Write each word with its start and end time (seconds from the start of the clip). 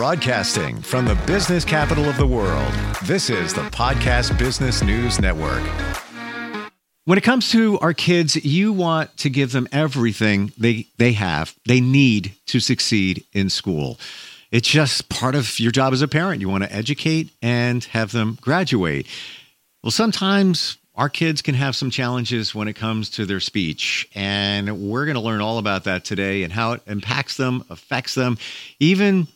Broadcasting 0.00 0.80
from 0.80 1.04
the 1.04 1.14
business 1.26 1.62
capital 1.62 2.06
of 2.06 2.16
the 2.16 2.26
world, 2.26 2.72
this 3.04 3.28
is 3.28 3.52
the 3.52 3.64
Podcast 3.64 4.38
Business 4.38 4.82
News 4.82 5.20
Network. 5.20 5.62
When 7.04 7.18
it 7.18 7.20
comes 7.20 7.50
to 7.50 7.78
our 7.80 7.92
kids, 7.92 8.42
you 8.42 8.72
want 8.72 9.14
to 9.18 9.28
give 9.28 9.52
them 9.52 9.68
everything 9.72 10.54
they, 10.56 10.86
they 10.96 11.12
have, 11.12 11.54
they 11.66 11.82
need 11.82 12.32
to 12.46 12.60
succeed 12.60 13.26
in 13.34 13.50
school. 13.50 14.00
It's 14.50 14.66
just 14.66 15.10
part 15.10 15.34
of 15.34 15.60
your 15.60 15.70
job 15.70 15.92
as 15.92 16.00
a 16.00 16.08
parent. 16.08 16.40
You 16.40 16.48
want 16.48 16.64
to 16.64 16.74
educate 16.74 17.28
and 17.42 17.84
have 17.84 18.10
them 18.10 18.38
graduate. 18.40 19.06
Well, 19.82 19.90
sometimes 19.90 20.78
our 20.94 21.10
kids 21.10 21.42
can 21.42 21.54
have 21.56 21.76
some 21.76 21.90
challenges 21.90 22.54
when 22.54 22.68
it 22.68 22.72
comes 22.74 23.10
to 23.10 23.26
their 23.26 23.40
speech. 23.40 24.08
And 24.14 24.88
we're 24.88 25.04
going 25.04 25.16
to 25.16 25.20
learn 25.20 25.42
all 25.42 25.58
about 25.58 25.84
that 25.84 26.06
today 26.06 26.42
and 26.42 26.50
how 26.50 26.72
it 26.72 26.80
impacts 26.86 27.36
them, 27.36 27.64
affects 27.68 28.14
them, 28.14 28.38
even 28.78 29.28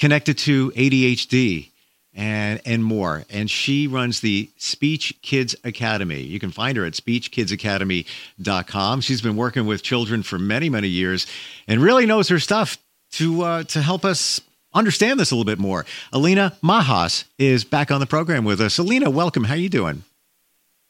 connected 0.00 0.36
to 0.38 0.72
ADHD 0.72 1.68
and 2.14 2.60
and 2.64 2.82
more. 2.82 3.24
And 3.30 3.48
she 3.48 3.86
runs 3.86 4.18
the 4.20 4.50
Speech 4.56 5.14
Kids 5.22 5.54
Academy. 5.62 6.22
You 6.22 6.40
can 6.40 6.50
find 6.50 6.76
her 6.76 6.84
at 6.84 6.94
speechkidsacademy.com. 6.94 9.00
She's 9.02 9.20
been 9.20 9.36
working 9.36 9.66
with 9.66 9.84
children 9.84 10.24
for 10.24 10.36
many, 10.38 10.68
many 10.68 10.88
years 10.88 11.28
and 11.68 11.80
really 11.80 12.06
knows 12.06 12.28
her 12.28 12.40
stuff 12.40 12.78
to 13.12 13.42
uh, 13.42 13.62
to 13.64 13.82
help 13.82 14.04
us 14.04 14.40
understand 14.72 15.20
this 15.20 15.30
a 15.30 15.34
little 15.34 15.44
bit 15.44 15.58
more. 15.58 15.84
Alina 16.12 16.56
Majas 16.62 17.24
is 17.38 17.64
back 17.64 17.90
on 17.90 18.00
the 18.00 18.06
program 18.06 18.44
with 18.44 18.60
us. 18.60 18.78
Alina, 18.78 19.10
welcome. 19.10 19.44
How 19.44 19.54
are 19.54 19.58
you 19.58 19.68
doing? 19.68 20.04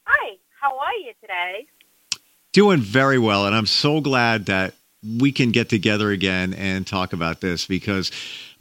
Hi. 0.05 0.37
How 0.59 0.77
are 0.77 0.95
you 0.95 1.13
today? 1.21 1.67
Doing 2.53 2.79
very 2.79 3.17
well, 3.17 3.45
and 3.45 3.55
I'm 3.55 3.65
so 3.65 4.01
glad 4.01 4.47
that 4.47 4.73
we 5.03 5.31
can 5.31 5.51
get 5.51 5.69
together 5.69 6.11
again 6.11 6.53
and 6.53 6.85
talk 6.85 7.13
about 7.13 7.41
this 7.41 7.65
because 7.65 8.11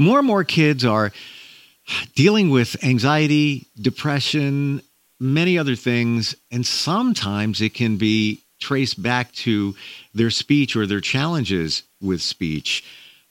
more 0.00 0.18
and 0.18 0.26
more 0.26 0.44
kids 0.44 0.84
are 0.84 1.12
dealing 2.14 2.50
with 2.50 2.82
anxiety, 2.82 3.66
depression, 3.80 4.80
many 5.20 5.58
other 5.58 5.76
things, 5.76 6.34
and 6.50 6.64
sometimes 6.64 7.60
it 7.60 7.74
can 7.74 7.98
be 7.98 8.40
traced 8.60 9.02
back 9.02 9.32
to 9.32 9.74
their 10.14 10.30
speech 10.30 10.74
or 10.74 10.86
their 10.86 11.00
challenges 11.00 11.82
with 12.00 12.22
speech. 12.22 12.82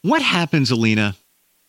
What 0.03 0.22
happens, 0.22 0.70
Alina, 0.72 1.16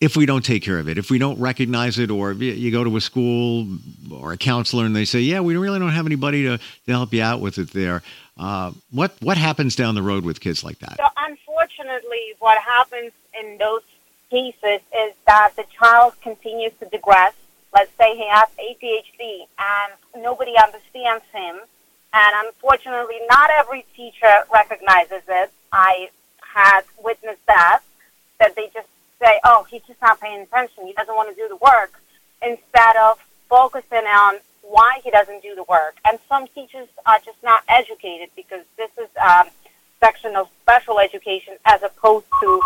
if 0.01 0.17
we 0.17 0.27
don't 0.27 0.45
take 0.45 0.63
care 0.63 0.79
of 0.79 0.89
it, 0.89 0.99
if 0.99 1.11
we 1.11 1.19
don't 1.19 1.39
recognize 1.41 1.99
it, 1.99 2.11
or 2.11 2.33
you 2.33 2.71
go 2.71 2.85
to 2.85 2.97
a 2.97 3.01
school 3.01 3.67
or 4.11 4.33
a 4.33 4.37
counselor 4.37 4.87
and 4.87 4.95
they 4.95 5.05
say, 5.05 5.21
"Yeah, 5.21 5.41
we 5.41 5.57
really 5.57 5.79
don't 5.79 5.91
have 5.91 6.07
anybody 6.07 6.45
to, 6.45 6.59
to 6.59 6.93
help 6.93 7.13
you 7.13 7.23
out 7.23 7.41
with 7.41 7.59
it 7.59 7.71
there," 7.73 8.03
uh, 8.39 8.73
what 8.91 9.13
what 9.21 9.37
happens 9.37 9.77
down 9.77 9.95
the 9.95 10.03
road 10.03 10.25
with 10.25 10.41
kids 10.41 10.65
like 10.65 10.79
that? 10.79 10.97
So, 10.97 11.07
unfortunately, 11.19 12.35
what 12.39 12.59
happens 12.63 13.13
in 13.39 13.59
those 13.59 13.83
cases 14.31 14.81
is 14.97 15.15
that 15.27 15.53
the 15.57 15.65
child 15.79 16.15
continues 16.23 16.73
to 16.81 16.87
digress. 16.87 17.35
Let's 17.75 17.91
say 17.99 18.17
he 18.17 18.29
has 18.29 18.49
ADHD 18.59 19.47
and 19.59 20.23
nobody 20.23 20.55
understands 20.57 21.25
him, 21.33 21.57
and 22.13 22.47
unfortunately, 22.47 23.19
not 23.29 23.51
every 23.59 23.85
teacher 23.97 24.45
recognizes 24.53 25.23
it. 25.29 25.53
I 25.73 26.11
had 26.41 26.83
witnessed 27.03 27.47
that 27.47 27.81
that 28.41 28.57
they 28.57 28.71
just 28.75 28.89
say, 29.23 29.39
oh, 29.45 29.67
he's 29.71 29.83
just 29.83 30.01
not 30.01 30.21
paying 30.21 30.41
attention. 30.41 30.87
He 30.87 30.95
doesn't 30.95 31.15
want 31.15 31.29
to 31.29 31.41
do 31.41 31.47
the 31.49 31.57
work, 31.57 32.01
instead 32.43 32.97
of 32.97 33.19
focusing 33.49 34.07
on 34.07 34.37
why 34.63 35.01
he 35.03 35.11
doesn't 35.11 35.43
do 35.43 35.55
the 35.55 35.65
work. 35.65 35.97
And 36.05 36.19
some 36.29 36.47
teachers 36.55 36.89
are 37.07 37.19
just 37.25 37.43
not 37.43 37.63
educated 37.69 38.31
because 38.37 38.65
this 38.77 38.91
is 38.99 39.09
um, 39.21 39.49
a 39.49 39.51
section 40.01 40.37
of 40.37 40.49
special 40.63 40.99
education 40.99 41.55
as 41.65 41.83
opposed 41.83 42.27
to 42.41 42.61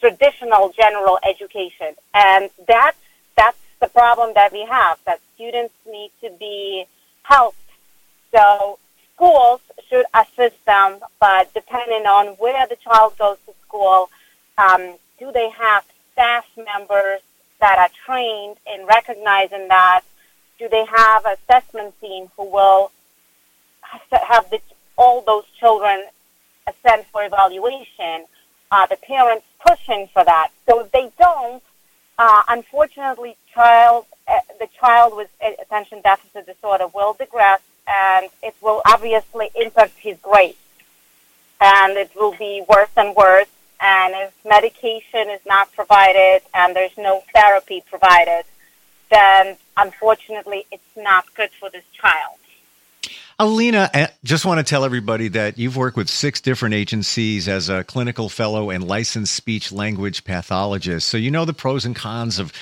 traditional 0.00 0.72
general 0.76 1.18
education. 1.28 1.94
And 2.14 2.50
that's, 2.66 2.98
that's 3.36 3.58
the 3.80 3.88
problem 3.88 4.32
that 4.34 4.52
we 4.52 4.64
have, 4.64 4.98
that 5.06 5.20
students 5.34 5.74
need 5.86 6.10
to 6.22 6.30
be 6.38 6.86
helped. 7.22 7.56
So 8.32 8.78
schools 9.14 9.60
should 9.88 10.06
assist 10.14 10.64
them, 10.64 10.98
but 11.20 11.52
depending 11.54 12.06
on 12.06 12.28
where 12.34 12.66
the 12.66 12.76
child 12.76 13.18
goes 13.18 13.36
to 13.46 13.54
school, 13.66 14.10
um, 14.58 14.96
do 15.18 15.30
they 15.32 15.50
have 15.50 15.84
staff 16.12 16.44
members 16.56 17.20
that 17.60 17.78
are 17.78 17.90
trained 18.06 18.56
in 18.66 18.86
recognizing 18.86 19.68
that? 19.68 20.02
Do 20.58 20.68
they 20.68 20.84
have 20.84 21.24
assessment 21.26 21.94
team 22.00 22.30
who 22.36 22.50
will 22.50 22.90
have 24.12 24.48
the, 24.50 24.60
all 24.96 25.22
those 25.22 25.44
children 25.58 26.04
sent 26.82 27.06
for 27.06 27.24
evaluation? 27.24 28.26
Uh, 28.70 28.86
the 28.86 28.96
parents 28.96 29.44
pushing 29.66 30.08
for 30.12 30.24
that. 30.24 30.48
So 30.66 30.80
if 30.80 30.92
they 30.92 31.10
don't, 31.18 31.62
uh, 32.18 32.42
unfortunately, 32.48 33.36
child 33.54 34.06
uh, 34.28 34.38
the 34.58 34.68
child 34.78 35.16
with 35.16 35.30
attention 35.60 36.00
deficit 36.02 36.46
disorder 36.46 36.86
will 36.88 37.14
digress, 37.14 37.60
and 37.88 38.28
it 38.42 38.54
will 38.60 38.82
obviously 38.86 39.50
impact 39.54 39.98
his 39.98 40.18
grades, 40.18 40.58
and 41.60 41.96
it 41.96 42.10
will 42.14 42.36
be 42.36 42.62
worse 42.68 42.90
and 42.96 43.16
worse 43.16 43.48
and 43.80 44.14
if 44.14 44.34
medication 44.44 45.30
is 45.30 45.40
not 45.46 45.72
provided 45.72 46.42
and 46.52 46.76
there's 46.76 46.96
no 46.98 47.22
therapy 47.34 47.82
provided, 47.88 48.44
then 49.10 49.56
unfortunately 49.76 50.66
it's 50.70 50.82
not 50.96 51.24
good 51.34 51.50
for 51.58 51.70
this 51.70 51.84
child. 51.92 52.36
Alina, 53.40 53.88
I 53.94 54.08
just 54.22 54.44
want 54.44 54.58
to 54.58 54.62
tell 54.62 54.84
everybody 54.84 55.28
that 55.28 55.56
you've 55.56 55.74
worked 55.74 55.96
with 55.96 56.10
six 56.10 56.42
different 56.42 56.74
agencies 56.74 57.48
as 57.48 57.70
a 57.70 57.82
clinical 57.84 58.28
fellow 58.28 58.68
and 58.68 58.86
licensed 58.86 59.34
speech 59.34 59.72
language 59.72 60.24
pathologist. 60.24 61.08
So 61.08 61.16
you 61.16 61.30
know 61.30 61.46
the 61.46 61.54
pros 61.54 61.86
and 61.86 61.96
cons 61.96 62.38
of 62.38 62.52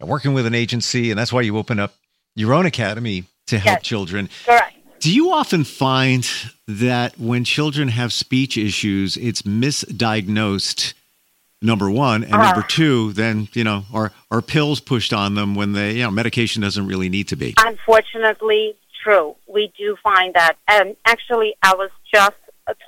working 0.00 0.34
with 0.34 0.44
an 0.46 0.54
agency, 0.54 1.12
and 1.12 1.18
that's 1.20 1.32
why 1.32 1.42
you 1.42 1.56
open 1.56 1.78
up 1.78 1.94
your 2.34 2.52
own 2.52 2.66
academy 2.66 3.26
to 3.46 3.58
help 3.58 3.78
yes, 3.78 3.82
children. 3.84 4.28
Correct. 4.44 4.74
Do 4.98 5.14
you 5.14 5.30
often 5.30 5.62
find 5.62 6.28
that 6.66 7.16
when 7.16 7.44
children 7.44 7.86
have 7.86 8.12
speech 8.12 8.58
issues, 8.58 9.16
it's 9.16 9.42
misdiagnosed? 9.42 10.94
Number 11.62 11.88
one, 11.88 12.24
and 12.24 12.34
uh, 12.34 12.42
number 12.42 12.66
two, 12.68 13.14
then 13.14 13.48
you 13.54 13.64
know, 13.64 13.84
are 13.90 14.12
are 14.30 14.42
pills 14.42 14.80
pushed 14.80 15.14
on 15.14 15.34
them 15.34 15.54
when 15.54 15.72
they, 15.72 15.92
you 15.92 16.02
know, 16.02 16.10
medication 16.10 16.60
doesn't 16.60 16.86
really 16.86 17.08
need 17.08 17.28
to 17.28 17.36
be. 17.36 17.54
Unfortunately, 17.56 18.76
true. 19.04 19.36
We 19.46 19.72
do 19.78 19.96
find 20.02 20.34
that, 20.34 20.56
and 20.66 20.96
actually, 21.04 21.54
I 21.62 21.74
was 21.74 21.90
just 22.12 22.36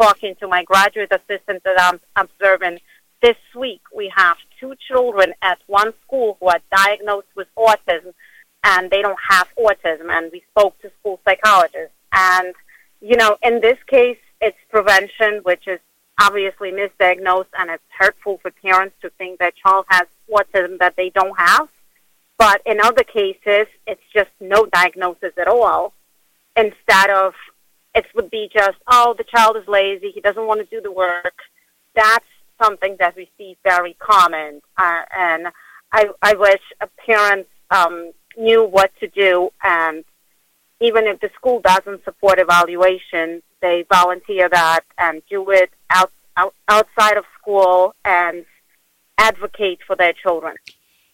talking 0.01 0.35
to 0.41 0.49
my 0.49 0.65
graduate 0.65 1.13
assistant 1.13 1.63
that 1.65 1.79
I'm 1.79 2.01
observing 2.17 2.81
this 3.23 3.37
week. 3.55 3.83
We 3.95 4.11
have 4.17 4.37
two 4.59 4.75
children 4.89 5.35
at 5.43 5.59
one 5.67 5.93
school 6.07 6.39
who 6.41 6.47
are 6.47 6.61
diagnosed 6.75 7.29
with 7.37 7.49
autism, 7.59 8.15
and 8.65 8.91
they 8.91 9.03
don't 9.03 9.19
have 9.29 9.49
autism. 9.59 10.11
And 10.11 10.31
we 10.33 10.43
spoke 10.51 10.81
to 10.81 10.91
school 11.01 11.21
psychologists 11.25 11.95
and, 12.13 12.55
you 13.01 13.17
know, 13.17 13.37
in 13.43 13.61
this 13.61 13.79
case, 13.87 14.19
it's 14.41 14.57
prevention, 14.71 15.41
which 15.43 15.69
is 15.69 15.81
obviously 16.21 16.73
misdiagnosed 16.73 17.53
and 17.59 17.71
it's 17.71 17.83
hurtful 17.97 18.39
for 18.41 18.51
parents 18.51 18.97
to 19.03 19.11
think 19.11 19.39
their 19.39 19.53
child 19.53 19.85
has 19.89 20.07
autism 20.31 20.79
that 20.79 20.95
they 20.97 21.11
don't 21.11 21.39
have. 21.39 21.69
But 22.39 22.63
in 22.67 22.81
other 22.81 23.05
cases, 23.05 23.67
it's 23.87 24.03
just 24.15 24.31
no 24.41 24.67
diagnosis 24.67 25.33
at 25.39 25.49
all. 25.49 25.93
Instead 26.57 27.11
of 27.11 27.35
it 27.95 28.07
would 28.15 28.31
be 28.31 28.51
just, 28.53 28.77
oh, 28.89 29.15
the 29.17 29.25
child 29.25 29.57
is 29.57 29.67
lazy, 29.69 30.11
he 30.11 30.21
doesn't 30.21 30.47
want 30.47 30.61
to 30.61 30.67
do 30.67 30.83
the 30.83 30.93
work. 30.93 31.35
That's 31.95 32.25
something 32.63 32.97
that 32.99 33.17
we 33.17 33.31
see 33.39 33.57
very 33.65 33.95
common. 33.99 34.61
Uh, 34.77 35.03
and 35.17 35.49
I, 35.93 36.07
I 36.23 36.35
wish 36.35 36.61
parents 37.07 37.49
um, 37.71 38.13
knew 38.37 38.65
what 38.65 38.93
to 39.01 39.09
do 39.09 39.51
and 39.63 40.05
even 40.81 41.07
if 41.07 41.21
the 41.21 41.31
school 41.35 41.61
doesn't 41.61 42.05
support 42.05 42.39
evaluation, 42.39 43.43
they 43.63 43.85
volunteer 43.91 44.49
that 44.49 44.81
and 44.99 45.23
do 45.29 45.51
it 45.51 45.71
out, 45.91 46.13
out, 46.37 46.55
outside 46.69 47.17
of 47.17 47.25
school 47.41 47.95
and 48.05 48.45
advocate 49.19 49.81
for 49.87 49.97
their 49.97 50.13
children. 50.13 50.55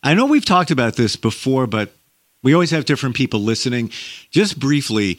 I 0.02 0.14
know 0.14 0.26
we've 0.26 0.44
talked 0.44 0.72
about 0.72 0.96
this 0.96 1.14
before, 1.14 1.67
but 1.67 1.94
we 2.43 2.55
always 2.55 2.71
have 2.71 2.85
different 2.85 3.15
people 3.15 3.41
listening. 3.41 3.91
Just 4.31 4.59
briefly, 4.59 5.19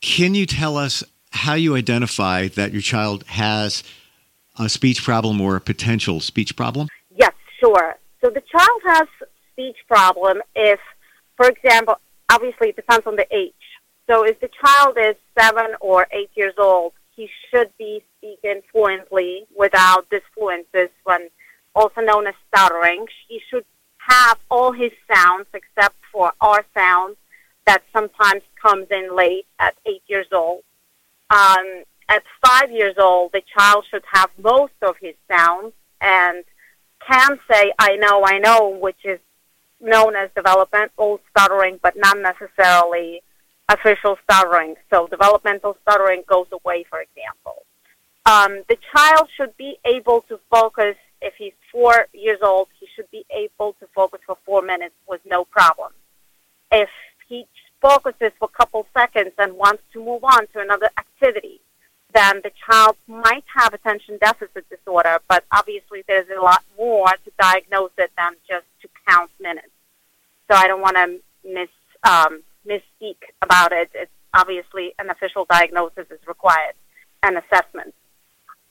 can 0.00 0.34
you 0.34 0.46
tell 0.46 0.76
us 0.76 1.04
how 1.30 1.54
you 1.54 1.76
identify 1.76 2.48
that 2.48 2.72
your 2.72 2.80
child 2.80 3.24
has 3.24 3.84
a 4.58 4.68
speech 4.68 5.02
problem 5.02 5.40
or 5.40 5.56
a 5.56 5.60
potential 5.60 6.20
speech 6.20 6.56
problem? 6.56 6.88
Yes, 7.14 7.34
sure. 7.60 7.96
So 8.22 8.30
the 8.30 8.42
child 8.50 8.80
has 8.84 9.08
speech 9.52 9.76
problem 9.86 10.42
if, 10.54 10.80
for 11.36 11.48
example, 11.48 11.98
obviously 12.30 12.70
it 12.70 12.76
depends 12.76 13.06
on 13.06 13.16
the 13.16 13.26
age. 13.34 13.52
So 14.08 14.24
if 14.24 14.40
the 14.40 14.48
child 14.64 14.96
is 14.98 15.16
seven 15.38 15.74
or 15.80 16.06
eight 16.12 16.30
years 16.34 16.54
old, 16.58 16.92
he 17.14 17.28
should 17.50 17.70
be 17.78 18.02
speaking 18.16 18.62
fluently 18.72 19.46
without 19.56 20.06
disfluences, 20.08 20.88
when 21.04 21.28
also 21.74 22.00
known 22.00 22.26
as 22.26 22.34
stuttering. 22.48 23.06
He 23.28 23.40
should 23.50 23.64
have 24.08 24.38
all 24.50 24.72
his 24.72 24.92
sounds 25.12 25.46
except 25.54 25.96
for 26.12 26.32
R 26.40 26.64
sounds 26.74 27.16
that 27.66 27.82
sometimes 27.92 28.42
comes 28.60 28.86
in 28.90 29.14
late 29.14 29.46
at 29.58 29.74
eight 29.86 30.02
years 30.06 30.26
old. 30.32 30.62
Um, 31.30 31.84
at 32.08 32.22
five 32.44 32.70
years 32.70 32.94
old, 32.98 33.32
the 33.32 33.42
child 33.54 33.84
should 33.90 34.04
have 34.10 34.30
most 34.42 34.72
of 34.82 34.96
his 35.00 35.14
sounds 35.30 35.72
and 36.00 36.44
can 37.06 37.38
say 37.50 37.72
"I 37.78 37.96
know, 37.96 38.24
I 38.24 38.38
know," 38.38 38.68
which 38.68 39.04
is 39.04 39.20
known 39.80 40.16
as 40.16 40.30
developmental 40.34 41.20
stuttering, 41.30 41.78
but 41.82 41.94
not 41.96 42.18
necessarily 42.18 43.22
official 43.68 44.16
stuttering. 44.24 44.76
So 44.90 45.06
developmental 45.06 45.76
stuttering 45.82 46.22
goes 46.26 46.46
away, 46.52 46.84
for 46.88 47.00
example. 47.00 47.64
Um, 48.26 48.62
the 48.68 48.76
child 48.94 49.28
should 49.36 49.56
be 49.56 49.78
able 49.84 50.22
to 50.22 50.40
focus. 50.50 50.96
If 51.20 51.34
he's 51.36 51.52
four 51.72 52.06
years 52.12 52.38
old, 52.42 52.68
he 52.78 52.86
should 52.94 53.10
be 53.10 53.24
able 53.30 53.74
to 53.80 53.86
focus 53.94 54.20
for 54.26 54.36
four 54.44 54.62
minutes 54.62 54.94
with 55.08 55.20
no 55.26 55.44
problem. 55.44 55.92
If 56.70 56.88
he 57.28 57.46
focuses 57.80 58.32
for 58.38 58.48
a 58.52 58.56
couple 58.56 58.86
seconds 58.96 59.32
and 59.38 59.54
wants 59.54 59.82
to 59.92 60.04
move 60.04 60.24
on 60.24 60.46
to 60.48 60.60
another 60.60 60.90
activity, 60.98 61.60
then 62.14 62.40
the 62.42 62.50
child 62.66 62.96
might 63.06 63.44
have 63.54 63.74
attention 63.74 64.18
deficit 64.18 64.64
disorder, 64.70 65.18
but 65.28 65.44
obviously 65.52 66.02
there's 66.08 66.26
a 66.36 66.40
lot 66.40 66.64
more 66.76 67.06
to 67.24 67.30
diagnose 67.38 67.90
it 67.98 68.10
than 68.16 68.32
just 68.48 68.64
to 68.82 68.88
count 69.06 69.30
minutes. 69.40 69.68
So 70.50 70.56
I 70.56 70.66
don't 70.66 70.80
want 70.80 70.96
to 70.96 71.20
miss 71.44 71.68
um, 72.04 72.42
misspeak 72.66 73.16
about 73.42 73.72
it. 73.72 73.90
It's 73.94 74.10
obviously 74.34 74.94
an 74.98 75.10
official 75.10 75.46
diagnosis 75.50 76.06
is 76.10 76.20
required 76.26 76.74
and 77.22 77.36
assessment. 77.36 77.94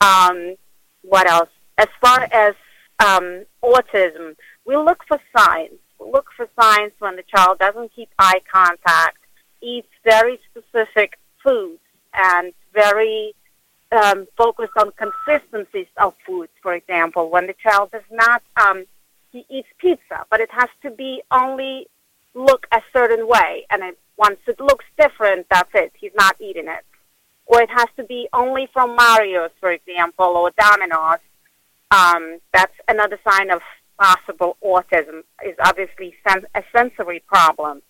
Um, 0.00 0.56
what 1.02 1.28
else? 1.28 1.48
As 1.78 1.88
far 2.00 2.28
as 2.32 2.54
um, 2.98 3.44
autism, 3.62 4.34
we 4.66 4.76
look 4.76 5.04
for 5.06 5.18
signs. 5.36 5.78
We 6.00 6.10
look 6.10 6.26
for 6.36 6.48
signs 6.60 6.92
when 6.98 7.14
the 7.14 7.22
child 7.22 7.60
doesn't 7.60 7.94
keep 7.94 8.10
eye 8.18 8.40
contact, 8.52 9.18
eats 9.62 9.88
very 10.04 10.40
specific 10.50 11.18
foods, 11.42 11.80
and 12.14 12.52
very 12.74 13.32
um, 13.92 14.26
focused 14.36 14.72
on 14.76 14.90
consistencies 14.92 15.86
of 15.98 16.14
foods. 16.26 16.50
For 16.62 16.74
example, 16.74 17.30
when 17.30 17.46
the 17.46 17.54
child 17.62 17.92
does 17.92 18.02
not, 18.10 18.42
um, 18.56 18.84
he 19.30 19.46
eats 19.48 19.68
pizza, 19.78 20.26
but 20.30 20.40
it 20.40 20.50
has 20.50 20.68
to 20.82 20.90
be 20.90 21.22
only 21.30 21.86
look 22.34 22.66
a 22.72 22.82
certain 22.92 23.28
way, 23.28 23.66
and 23.70 23.82
it, 23.82 23.98
once 24.16 24.40
it 24.48 24.58
looks 24.58 24.84
different, 24.98 25.46
that's 25.48 25.70
it. 25.74 25.92
He's 25.98 26.12
not 26.16 26.36
eating 26.40 26.66
it. 26.66 26.84
Or 27.46 27.62
it 27.62 27.70
has 27.70 27.86
to 27.96 28.04
be 28.04 28.28
only 28.32 28.68
from 28.72 28.96
Mario's, 28.96 29.52
for 29.60 29.70
example, 29.70 30.26
or 30.26 30.50
Domino's. 30.58 31.20
Um, 31.90 32.38
that's 32.52 32.74
another 32.88 33.18
sign 33.28 33.50
of 33.50 33.60
possible 33.98 34.56
autism. 34.64 35.22
Is 35.44 35.56
obviously 35.60 36.14
sen- 36.26 36.46
a 36.54 36.62
sensory 36.74 37.22
problem. 37.26 37.82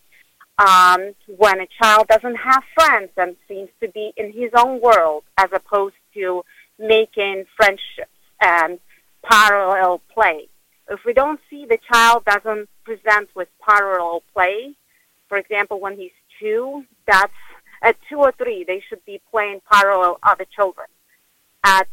Um, 0.58 1.14
when 1.36 1.60
a 1.60 1.68
child 1.80 2.08
doesn't 2.08 2.34
have 2.34 2.64
friends 2.74 3.10
and 3.16 3.36
seems 3.46 3.68
to 3.80 3.88
be 3.88 4.12
in 4.16 4.32
his 4.32 4.50
own 4.56 4.80
world, 4.80 5.22
as 5.36 5.50
opposed 5.52 5.94
to 6.14 6.44
making 6.78 7.44
friendships 7.56 8.10
and 8.40 8.78
parallel 9.22 10.00
play. 10.12 10.48
If 10.90 11.00
we 11.04 11.12
don't 11.12 11.40
see 11.50 11.66
the 11.66 11.78
child 11.92 12.24
doesn't 12.24 12.68
present 12.84 13.28
with 13.34 13.48
parallel 13.60 14.22
play, 14.32 14.74
for 15.28 15.36
example, 15.36 15.80
when 15.80 15.96
he's 15.96 16.12
two, 16.40 16.84
that's 17.06 17.32
at 17.82 17.96
two 18.08 18.16
or 18.16 18.32
three, 18.32 18.64
they 18.64 18.82
should 18.88 19.04
be 19.04 19.20
playing 19.30 19.60
parallel 19.70 20.18
other 20.22 20.46
children. 20.56 20.88
At 21.64 21.88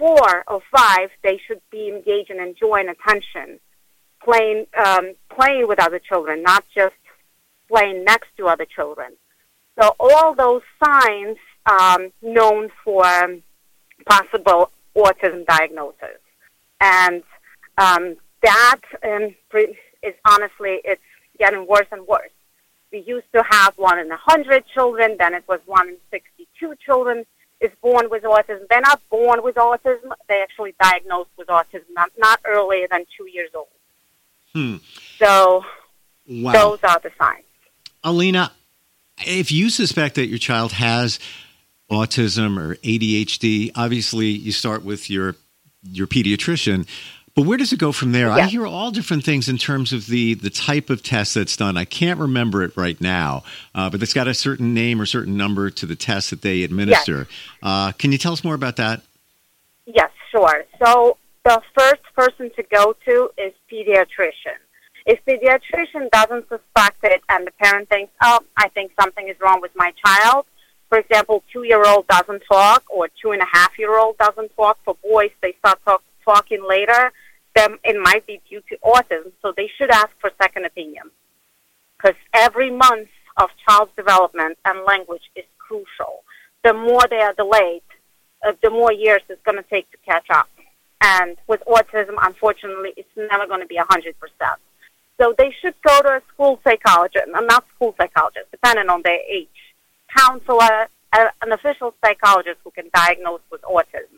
four 0.00 0.44
or 0.48 0.60
five, 0.76 1.08
they 1.22 1.36
should 1.46 1.60
be 1.70 1.82
engaged 1.94 2.30
and 2.30 2.40
enjoying 2.40 2.88
attention, 2.88 3.60
playing 4.24 4.66
um, 4.86 5.06
playing 5.36 5.68
with 5.68 5.78
other 5.86 6.00
children, 6.10 6.42
not 6.42 6.64
just 6.74 7.00
playing 7.70 7.98
next 8.12 8.30
to 8.38 8.42
other 8.52 8.66
children. 8.76 9.10
So 9.78 9.84
all 10.00 10.34
those 10.34 10.62
signs 10.82 11.36
um, 11.74 12.02
known 12.22 12.70
for 12.84 13.04
possible 14.14 14.62
autism 14.96 15.44
diagnosis, 15.46 16.20
and 16.80 17.22
um, 17.78 18.04
that 18.42 18.80
um, 19.04 19.24
is 20.08 20.14
honestly 20.32 20.74
it's 20.90 21.08
getting 21.38 21.66
worse 21.74 21.90
and 21.92 22.06
worse. 22.06 22.34
We 22.90 23.00
used 23.14 23.30
to 23.34 23.42
have 23.48 23.74
one 23.76 23.98
in 23.98 24.10
a 24.10 24.20
hundred 24.30 24.64
children, 24.74 25.16
then 25.18 25.32
it 25.34 25.44
was 25.46 25.60
one 25.66 25.88
in 25.90 25.96
sixty-two 26.10 26.72
children 26.86 27.24
is 27.60 27.70
born 27.82 28.08
with 28.10 28.22
autism. 28.22 28.66
They're 28.68 28.80
not 28.80 29.00
born 29.10 29.42
with 29.42 29.56
autism; 29.56 30.12
they 30.28 30.40
actually 30.42 30.74
diagnosed 30.80 31.30
with 31.36 31.48
autism 31.48 31.84
not, 31.92 32.10
not 32.18 32.40
earlier 32.44 32.86
than 32.90 33.04
two 33.16 33.26
years 33.28 33.50
old. 33.54 33.68
Hmm. 34.54 34.76
So 35.18 35.64
Wow. 36.28 36.52
those 36.52 36.78
are 36.84 37.00
the 37.02 37.10
signs. 37.18 37.44
Alina, 38.04 38.52
if 39.18 39.52
you 39.52 39.68
suspect 39.70 40.14
that 40.14 40.26
your 40.26 40.38
child 40.38 40.72
has 40.72 41.18
autism 41.90 42.58
or 42.58 42.76
ADHD, 42.76 43.72
obviously 43.74 44.26
you 44.26 44.52
start 44.52 44.84
with 44.84 45.10
your 45.10 45.36
your 45.82 46.06
pediatrician. 46.06 46.86
But 47.40 47.46
where 47.46 47.56
does 47.56 47.72
it 47.72 47.78
go 47.78 47.90
from 47.90 48.12
there? 48.12 48.30
I 48.30 48.42
hear 48.42 48.66
all 48.66 48.90
different 48.90 49.24
things 49.24 49.48
in 49.48 49.56
terms 49.56 49.94
of 49.94 50.08
the 50.08 50.34
the 50.34 50.50
type 50.50 50.90
of 50.90 51.02
test 51.02 51.36
that's 51.36 51.56
done. 51.56 51.78
I 51.78 51.86
can't 51.86 52.20
remember 52.20 52.62
it 52.62 52.76
right 52.76 53.00
now, 53.00 53.44
uh, 53.74 53.88
but 53.88 54.02
it's 54.02 54.12
got 54.12 54.28
a 54.28 54.34
certain 54.34 54.74
name 54.74 55.00
or 55.00 55.06
certain 55.06 55.38
number 55.38 55.70
to 55.70 55.86
the 55.86 55.96
test 55.96 56.28
that 56.28 56.42
they 56.42 56.64
administer. 56.64 57.28
Uh, 57.62 57.92
can 57.92 58.12
you 58.12 58.18
tell 58.18 58.34
us 58.34 58.44
more 58.44 58.54
about 58.54 58.76
that? 58.76 59.00
Yes, 59.86 60.10
sure. 60.30 60.66
So 60.84 61.16
the 61.46 61.62
first 61.74 62.02
person 62.14 62.50
to 62.56 62.62
go 62.62 62.94
to 63.06 63.30
is 63.38 63.54
pediatrician. 63.72 64.60
If 65.06 65.24
pediatrician 65.24 66.10
doesn't 66.10 66.46
suspect 66.46 66.98
it 67.04 67.22
and 67.30 67.46
the 67.46 67.52
parent 67.52 67.88
thinks, 67.88 68.12
oh, 68.22 68.40
I 68.58 68.68
think 68.68 68.92
something 69.00 69.28
is 69.28 69.36
wrong 69.40 69.62
with 69.62 69.72
my 69.74 69.94
child, 70.04 70.44
for 70.90 70.98
example, 70.98 71.42
two-year-old 71.50 72.06
doesn't 72.06 72.42
talk 72.52 72.84
or 72.90 73.08
two 73.22 73.30
and 73.30 73.40
a 73.40 73.46
half-year-old 73.50 74.18
doesn't 74.18 74.54
talk. 74.56 74.78
For 74.84 74.94
boys, 75.02 75.30
they 75.40 75.54
start 75.60 75.82
talk, 75.86 76.02
talking 76.22 76.62
later. 76.68 77.12
Then 77.54 77.78
it 77.84 77.96
might 78.00 78.26
be 78.26 78.40
due 78.48 78.62
to 78.68 78.76
autism, 78.84 79.32
so 79.42 79.52
they 79.56 79.70
should 79.76 79.90
ask 79.90 80.10
for 80.20 80.30
second 80.40 80.66
opinion. 80.66 81.10
Because 81.96 82.16
every 82.32 82.70
month 82.70 83.08
of 83.36 83.50
child's 83.66 83.92
development 83.96 84.58
and 84.64 84.84
language 84.84 85.30
is 85.34 85.44
crucial. 85.58 86.22
The 86.62 86.74
more 86.74 87.02
they 87.08 87.20
are 87.20 87.34
delayed, 87.34 87.82
uh, 88.46 88.52
the 88.62 88.70
more 88.70 88.92
years 88.92 89.22
it's 89.28 89.42
going 89.42 89.56
to 89.56 89.68
take 89.68 89.90
to 89.90 89.98
catch 90.06 90.26
up. 90.30 90.48
And 91.00 91.36
with 91.46 91.62
autism, 91.66 92.14
unfortunately, 92.20 92.92
it's 92.96 93.08
never 93.16 93.46
going 93.46 93.60
to 93.60 93.66
be 93.66 93.76
100%. 93.76 94.14
So 95.20 95.34
they 95.36 95.54
should 95.60 95.74
go 95.86 96.00
to 96.02 96.08
a 96.08 96.22
school 96.32 96.60
psychologist, 96.64 97.24
not 97.28 97.64
school 97.74 97.94
psychologist, 97.98 98.46
depending 98.50 98.88
on 98.88 99.02
their 99.02 99.20
age, 99.30 99.48
counselor, 100.16 100.88
a, 101.12 101.18
an 101.42 101.52
official 101.52 101.94
psychologist 102.04 102.58
who 102.64 102.70
can 102.70 102.90
diagnose 102.94 103.40
with 103.50 103.62
autism. 103.62 104.16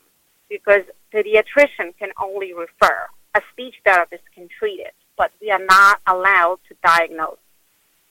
Because 0.49 0.83
pediatrician 1.13 1.97
can 1.99 2.11
only 2.21 2.53
refer. 2.53 3.09
A 3.35 3.41
speech 3.53 3.77
therapist 3.85 4.23
can 4.35 4.49
treat 4.59 4.81
it, 4.81 4.95
but 5.17 5.31
we 5.41 5.51
are 5.51 5.65
not 5.65 6.01
allowed 6.07 6.59
to 6.69 6.77
diagnose. 6.85 7.39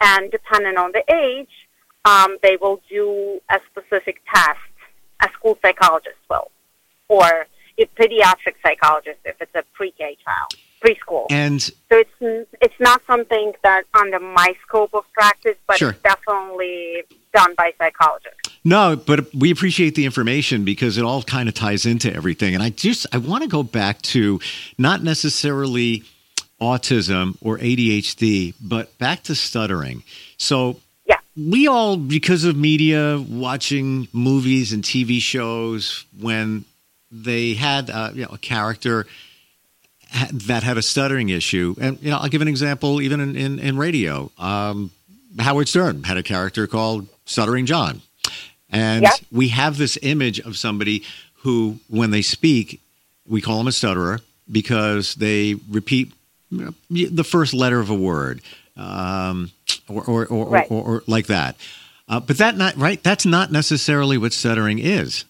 And 0.01 0.31
depending 0.31 0.77
on 0.77 0.91
the 0.93 1.03
age, 1.13 1.67
um, 2.05 2.37
they 2.41 2.57
will 2.59 2.81
do 2.89 3.39
a 3.49 3.59
specific 3.69 4.21
test. 4.33 4.59
A 5.23 5.29
school 5.33 5.57
psychologist 5.61 6.17
will, 6.29 6.49
or 7.07 7.45
a 7.77 7.85
pediatric 7.85 8.55
psychologist 8.65 9.19
if 9.23 9.39
it's 9.39 9.53
a 9.53 9.63
pre-K 9.73 10.17
child, 10.25 10.55
preschool. 10.81 11.25
And 11.29 11.61
So 11.61 11.71
it's 11.91 12.47
it's 12.61 12.79
not 12.79 13.01
something 13.05 13.53
that 13.63 13.83
under 13.93 14.19
my 14.19 14.55
scope 14.67 14.93
of 14.93 15.03
practice, 15.13 15.55
but 15.67 15.77
Sure. 15.77 15.91
it's 15.91 16.01
definitely 16.01 17.03
done 17.33 17.53
by 17.57 17.73
psychologists. 17.77 18.37
No, 18.63 18.95
but 18.95 19.33
we 19.33 19.51
appreciate 19.51 19.95
the 19.95 20.05
information 20.05 20.63
because 20.65 20.97
it 20.97 21.03
all 21.03 21.23
kind 21.23 21.47
of 21.49 21.55
ties 21.55 21.85
into 21.85 22.13
everything. 22.13 22.53
And 22.53 22.63
I 22.63 22.69
just 22.69 23.05
I 23.13 23.17
want 23.17 23.43
to 23.43 23.49
go 23.49 23.63
back 23.63 24.01
to 24.13 24.39
not 24.77 25.01
necessarily 25.03 26.03
autism 26.59 27.35
or 27.41 27.57
ADHD, 27.57 28.53
but 28.61 28.95
back 28.99 29.23
to 29.23 29.35
stuttering. 29.35 30.03
So 30.37 30.79
Yeah. 31.07 31.17
we 31.35 31.67
all 31.67 31.97
because 31.97 32.43
of 32.43 32.55
media 32.55 33.19
watching 33.27 34.07
movies 34.13 34.71
and 34.73 34.83
TV 34.83 35.19
shows 35.19 36.05
when 36.19 36.65
they 37.11 37.55
had 37.55 37.89
uh, 37.89 38.11
you 38.13 38.23
know 38.23 38.29
a 38.31 38.37
character 38.37 39.03
ha- 39.03 39.09
that 40.31 40.63
had 40.63 40.77
a 40.77 40.81
stuttering 40.81 41.29
issue 41.29 41.75
and 41.79 41.97
you 42.01 42.09
know 42.09 42.17
I'll 42.17 42.29
give 42.29 42.41
an 42.41 42.47
example 42.47 43.01
even 43.01 43.19
in 43.19 43.35
in, 43.35 43.59
in 43.59 43.77
radio 43.77 44.31
um, 44.37 44.91
Howard 45.39 45.67
Stern 45.69 46.03
had 46.03 46.17
a 46.17 46.23
character 46.23 46.67
called 46.67 47.07
Stuttering 47.25 47.65
John 47.65 48.01
and 48.69 49.03
we 49.31 49.49
have 49.49 49.77
this 49.77 49.97
image 50.01 50.39
of 50.39 50.57
somebody 50.57 51.03
who, 51.43 51.79
when 51.89 52.11
they 52.11 52.21
speak, 52.21 52.79
we 53.27 53.41
call 53.41 53.57
them 53.57 53.67
a 53.67 53.71
stutterer 53.71 54.19
because 54.51 55.15
they 55.15 55.55
repeat 55.69 56.13
the 56.49 57.23
first 57.23 57.53
letter 57.53 57.79
of 57.79 57.89
a 57.89 57.95
word, 57.95 58.41
um, 58.77 59.51
or, 59.87 60.03
or, 60.05 60.25
or, 60.27 60.45
Right. 60.49 60.67
or, 60.71 60.83
or 60.83 61.03
like 61.07 61.27
that. 61.27 61.55
Uh, 62.07 62.19
but 62.19 62.37
that 62.37 62.57
not 62.57 62.75
right. 62.77 63.01
That's 63.03 63.25
not 63.25 63.51
necessarily 63.51 64.17
what 64.17 64.33
stuttering 64.33 64.79
is. 64.79 65.25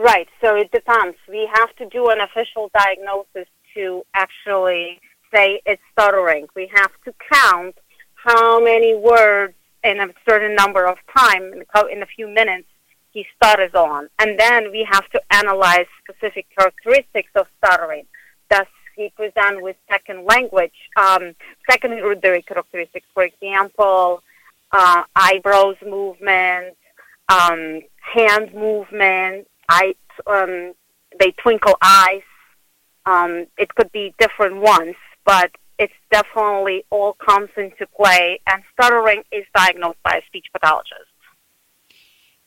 Right. 0.00 0.28
So 0.40 0.56
it 0.56 0.72
depends. 0.72 1.18
We 1.28 1.46
have 1.52 1.76
to 1.76 1.84
do 1.84 2.08
an 2.08 2.22
official 2.22 2.70
diagnosis 2.72 3.46
to 3.74 4.02
actually 4.14 4.98
say 5.32 5.60
it's 5.66 5.82
stuttering. 5.92 6.46
We 6.56 6.70
have 6.74 6.90
to 7.04 7.12
count 7.30 7.76
how 8.14 8.64
many 8.64 8.96
words 8.96 9.52
in 9.84 10.00
a 10.00 10.08
certain 10.26 10.54
number 10.54 10.86
of 10.86 10.96
time 11.14 11.52
in 11.52 12.02
a, 12.02 12.06
few 12.06 12.28
minutes 12.28 12.66
he 13.12 13.26
stutters 13.36 13.74
on, 13.74 14.08
and 14.18 14.40
then 14.40 14.70
we 14.70 14.86
have 14.90 15.06
to 15.10 15.20
analyze 15.30 15.86
specific 16.02 16.46
characteristics 16.56 17.30
of 17.34 17.46
stuttering. 17.58 18.06
Does 18.50 18.66
he 18.96 19.10
present 19.10 19.60
with 19.60 19.76
second 19.90 20.24
language, 20.24 20.72
um, 20.96 21.34
secondary 21.70 22.42
characteristics, 22.42 23.06
for 23.12 23.24
example, 23.24 24.22
uh, 24.72 25.02
eyebrows 25.14 25.76
movement, 25.86 26.74
um, 27.28 27.82
hand 28.14 28.54
movement, 28.54 29.46
um, 30.26 30.74
they 31.18 31.32
twinkle 31.42 31.76
eyes. 31.82 32.22
Um, 33.06 33.46
it 33.58 33.74
could 33.74 33.90
be 33.92 34.14
different 34.18 34.56
ones, 34.56 34.94
but 35.24 35.50
it's 35.78 35.94
definitely 36.12 36.84
all 36.90 37.14
comes 37.14 37.48
into 37.56 37.86
play, 37.96 38.40
and 38.46 38.62
stuttering 38.74 39.22
is 39.32 39.44
diagnosed 39.54 39.98
by 40.04 40.20
a 40.22 40.26
speech 40.26 40.46
pathologist. 40.52 41.10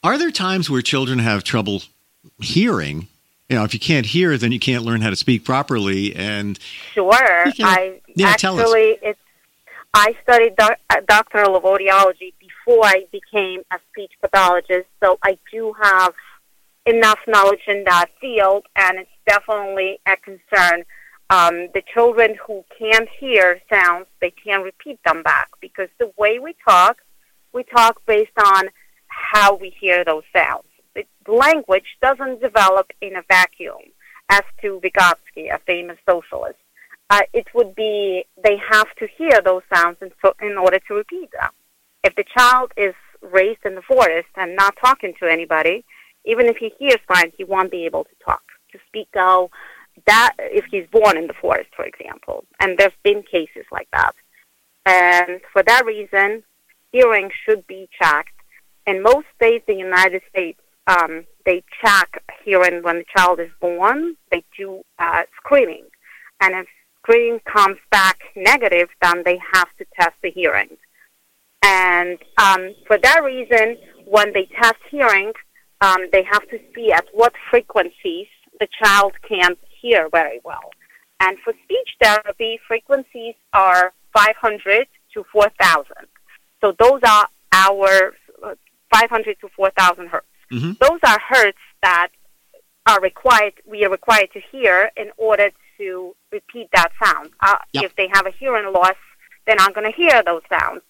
Are 0.03 0.17
there 0.17 0.31
times 0.31 0.69
where 0.69 0.81
children 0.81 1.19
have 1.19 1.43
trouble 1.43 1.81
hearing? 2.39 3.07
You 3.49 3.57
know, 3.57 3.63
if 3.63 3.73
you 3.73 3.79
can't 3.79 4.05
hear, 4.05 4.37
then 4.37 4.51
you 4.51 4.59
can't 4.59 4.83
learn 4.83 5.01
how 5.01 5.09
to 5.09 5.15
speak 5.15 5.43
properly. 5.43 6.15
And 6.15 6.59
sure, 6.93 7.13
I 7.13 8.01
yeah, 8.15 8.27
actually 8.27 8.97
it's. 9.01 9.19
I 9.95 10.15
studied 10.23 10.55
doc- 10.55 10.79
uh, 10.89 11.01
doctoral 11.07 11.55
of 11.55 11.63
audiology 11.63 12.33
before 12.39 12.83
I 12.83 13.05
became 13.11 13.61
a 13.71 13.77
speech 13.91 14.11
pathologist, 14.21 14.87
so 15.03 15.19
I 15.21 15.37
do 15.51 15.73
have 15.79 16.13
enough 16.85 17.19
knowledge 17.27 17.61
in 17.67 17.83
that 17.85 18.07
field, 18.19 18.65
and 18.75 18.99
it's 18.99 19.09
definitely 19.27 19.99
a 20.05 20.17
concern. 20.17 20.83
Um, 21.29 21.69
the 21.73 21.83
children 21.93 22.35
who 22.45 22.63
can't 22.77 23.09
hear 23.19 23.59
sounds, 23.69 24.05
they 24.21 24.31
can't 24.31 24.63
repeat 24.63 24.99
them 25.05 25.23
back 25.23 25.49
because 25.61 25.89
the 25.97 26.11
way 26.17 26.39
we 26.39 26.55
talk, 26.67 26.97
we 27.53 27.63
talk 27.63 28.01
based 28.05 28.37
on 28.37 28.69
how 29.07 29.55
we 29.55 29.69
hear 29.79 30.03
those 30.03 30.23
sounds. 30.35 30.65
The 30.93 31.05
language 31.31 31.97
doesn't 32.01 32.41
develop 32.41 32.91
in 33.01 33.15
a 33.15 33.23
vacuum, 33.27 33.81
as 34.29 34.43
to 34.61 34.79
Vygotsky, 34.83 35.53
a 35.53 35.59
famous 35.59 35.97
socialist. 36.07 36.59
Uh, 37.09 37.21
it 37.33 37.47
would 37.53 37.75
be 37.75 38.25
they 38.43 38.57
have 38.57 38.93
to 38.95 39.07
hear 39.17 39.41
those 39.41 39.61
sounds 39.73 39.97
in, 40.01 40.11
so, 40.23 40.33
in 40.41 40.57
order 40.57 40.79
to 40.87 40.93
repeat 40.93 41.31
them. 41.31 41.49
If 42.03 42.15
the 42.15 42.25
child 42.37 42.71
is 42.77 42.93
raised 43.21 43.65
in 43.65 43.75
the 43.75 43.81
forest 43.81 44.29
and 44.35 44.55
not 44.55 44.75
talking 44.77 45.13
to 45.19 45.27
anybody, 45.27 45.85
even 46.25 46.47
if 46.47 46.57
he 46.57 46.73
hears 46.79 46.99
fine, 47.07 47.31
he 47.37 47.43
won't 47.43 47.71
be 47.71 47.85
able 47.85 48.03
to 48.05 48.15
talk, 48.23 48.43
to 48.71 48.79
speak 48.87 49.09
out. 49.15 49.49
That 50.07 50.33
if 50.39 50.65
he's 50.71 50.87
born 50.91 51.17
in 51.17 51.27
the 51.27 51.33
forest, 51.33 51.69
for 51.75 51.85
example, 51.85 52.45
and 52.59 52.77
there's 52.77 52.93
been 53.03 53.23
cases 53.23 53.65
like 53.71 53.87
that. 53.93 54.15
And 54.85 55.39
for 55.51 55.61
that 55.63 55.85
reason, 55.85 56.43
hearing 56.91 57.29
should 57.45 57.65
be 57.67 57.87
checked. 58.01 58.33
In 58.87 59.03
most 59.03 59.27
states 59.35 59.65
in 59.67 59.75
the 59.75 59.83
United 59.83 60.21
States, 60.29 60.59
um, 60.87 61.25
they 61.45 61.63
check 61.83 62.23
hearing 62.43 62.83
when 62.83 62.97
the 62.97 63.05
child 63.15 63.39
is 63.39 63.51
born. 63.61 64.15
They 64.31 64.43
do 64.57 64.81
uh, 64.99 65.23
screening, 65.37 65.85
and 66.41 66.55
if 66.55 66.67
screening 67.01 67.39
comes 67.45 67.77
back 67.91 68.19
negative, 68.35 68.89
then 69.01 69.23
they 69.23 69.39
have 69.53 69.69
to 69.77 69.85
test 69.99 70.15
the 70.21 70.31
hearing. 70.31 70.75
And 71.61 72.17
um, 72.37 72.75
for 72.87 72.97
that 72.97 73.23
reason, 73.23 73.77
when 74.05 74.33
they 74.33 74.49
test 74.61 74.79
hearing, 74.89 75.31
um, 75.83 76.07
they 76.13 76.23
have 76.23 76.47
to 76.49 76.59
see 76.73 76.91
at 76.93 77.05
what 77.11 77.33
frequencies 77.49 78.27
the 78.59 78.67
child 78.81 79.13
can't 79.27 79.59
hear 79.81 80.07
very 80.09 80.39
well. 80.45 80.71
And 81.19 81.37
for 81.43 81.53
speech 81.63 81.89
therapy, 82.01 82.59
frequencies 82.67 83.35
are 83.51 83.93
500 84.15 84.87
to 85.13 85.25
4,000. 85.31 85.85
So 86.61 86.73
those 86.79 87.01
are 87.05 87.27
our 87.51 88.13
uh, 88.43 88.55
500 88.93 89.37
to 89.41 89.49
4,000 89.55 90.07
hertz. 90.07 90.25
Mm-hmm. 90.51 90.71
Those 90.79 90.99
are 91.05 91.19
hertz 91.27 91.57
that 91.81 92.09
are 92.85 93.01
required. 93.01 93.53
We 93.65 93.83
are 93.83 93.89
required 93.89 94.29
to 94.33 94.41
hear 94.51 94.89
in 94.95 95.11
order 95.17 95.49
to 95.79 96.15
repeat 96.31 96.69
that 96.73 96.91
sound. 97.03 97.31
Uh, 97.41 97.57
yep. 97.73 97.85
If 97.85 97.95
they 97.97 98.07
have 98.13 98.25
a 98.25 98.31
hearing 98.31 98.71
loss, 98.71 98.95
they're 99.45 99.55
not 99.57 99.73
going 99.73 99.91
to 99.91 99.95
hear 99.95 100.23
those 100.23 100.43
sounds. 100.49 100.81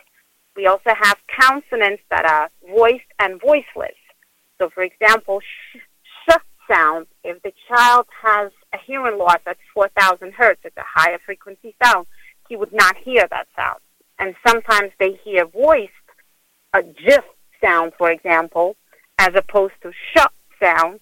We 0.56 0.68
also 0.68 0.92
have 1.02 1.18
consonants 1.40 2.04
that 2.12 2.26
are 2.26 2.52
voiced 2.70 3.12
and 3.18 3.42
voiceless. 3.42 3.96
So, 4.64 4.70
for 4.70 4.84
example, 4.84 5.42
sh, 5.42 5.78
sh 6.30 6.38
sound, 6.72 7.08
if 7.26 7.42
the 7.44 7.52
child 7.68 8.06
has 8.22 8.50
a 8.74 8.78
hearing 8.78 9.18
loss 9.18 9.40
at 9.46 9.58
4,000 9.74 10.32
hertz, 10.32 10.62
it's 10.64 10.78
a 10.78 10.86
higher 10.88 11.20
frequency 11.26 11.76
sound, 11.84 12.08
he 12.48 12.56
would 12.56 12.72
not 12.72 12.96
hear 12.96 13.28
that 13.30 13.48
sound. 13.58 13.80
And 14.20 14.36
sometimes 14.48 14.92
they 15.02 15.20
hear 15.22 15.46
voiced, 15.46 15.92
a 16.72 16.80
jif 16.80 17.24
sound, 17.62 17.92
for 17.98 18.10
example, 18.10 18.78
as 19.20 19.32
opposed 19.36 19.74
to 19.82 19.92
sh 19.92 20.20
sounds. 20.62 21.02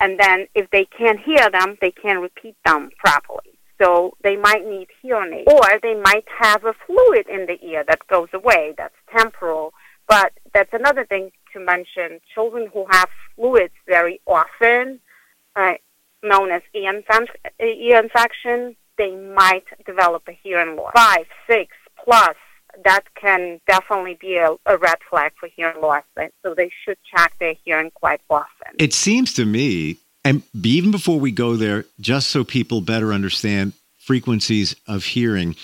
And 0.00 0.18
then 0.18 0.46
if 0.54 0.70
they 0.70 0.86
can't 0.86 1.20
hear 1.20 1.50
them, 1.50 1.76
they 1.82 1.90
can't 1.90 2.22
repeat 2.22 2.56
them 2.64 2.88
properly. 2.96 3.58
So 3.78 4.16
they 4.22 4.36
might 4.36 4.66
need 4.66 4.86
hearing 5.02 5.34
aid. 5.34 5.52
Or 5.52 5.78
they 5.82 5.94
might 5.94 6.24
have 6.40 6.64
a 6.64 6.72
fluid 6.86 7.26
in 7.28 7.44
the 7.44 7.62
ear 7.66 7.84
that 7.86 8.06
goes 8.08 8.28
away. 8.32 8.72
That's 8.78 8.94
temporal. 9.14 9.74
But 10.08 10.32
that's 10.54 10.72
another 10.72 11.04
thing 11.04 11.32
to 11.54 11.60
mention. 11.60 12.20
Children 12.34 12.68
who 12.72 12.86
have 12.90 13.08
fluids 13.34 13.72
very 13.86 14.20
often, 14.26 15.00
uh, 15.56 15.72
known 16.22 16.50
as 16.50 16.62
ear, 16.74 16.92
infection, 16.94 18.76
they 18.98 19.14
might 19.14 19.64
develop 19.86 20.22
a 20.28 20.32
hearing 20.42 20.76
loss. 20.76 20.92
Five, 20.94 21.26
six 21.48 21.74
plus, 22.02 22.36
that 22.84 23.02
can 23.14 23.60
definitely 23.66 24.18
be 24.20 24.36
a, 24.36 24.52
a 24.66 24.76
red 24.76 24.98
flag 25.08 25.32
for 25.38 25.48
hearing 25.54 25.80
loss. 25.80 26.02
So 26.42 26.54
they 26.54 26.70
should 26.84 26.98
check 27.14 27.32
their 27.38 27.54
hearing 27.64 27.90
quite 27.94 28.20
often. 28.28 28.74
It 28.78 28.92
seems 28.92 29.32
to 29.34 29.44
me, 29.44 29.98
and 30.24 30.42
even 30.62 30.90
before 30.90 31.18
we 31.18 31.32
go 31.32 31.56
there, 31.56 31.86
just 32.00 32.28
so 32.28 32.44
people 32.44 32.80
better 32.80 33.12
understand 33.12 33.72
frequencies 33.98 34.76
of 34.86 35.04
hearing, 35.04 35.56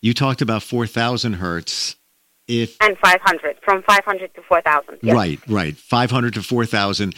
you 0.00 0.14
talked 0.14 0.42
about 0.42 0.62
4,000 0.62 1.34
hertz 1.34 1.96
if 2.48 2.76
and 2.80 2.96
500 2.98 3.56
from 3.62 3.82
500 3.82 4.34
to 4.34 4.42
4000 4.42 4.98
yes. 5.02 5.14
right 5.14 5.40
right. 5.48 5.76
500 5.76 6.34
to 6.34 6.42
4000 6.42 7.14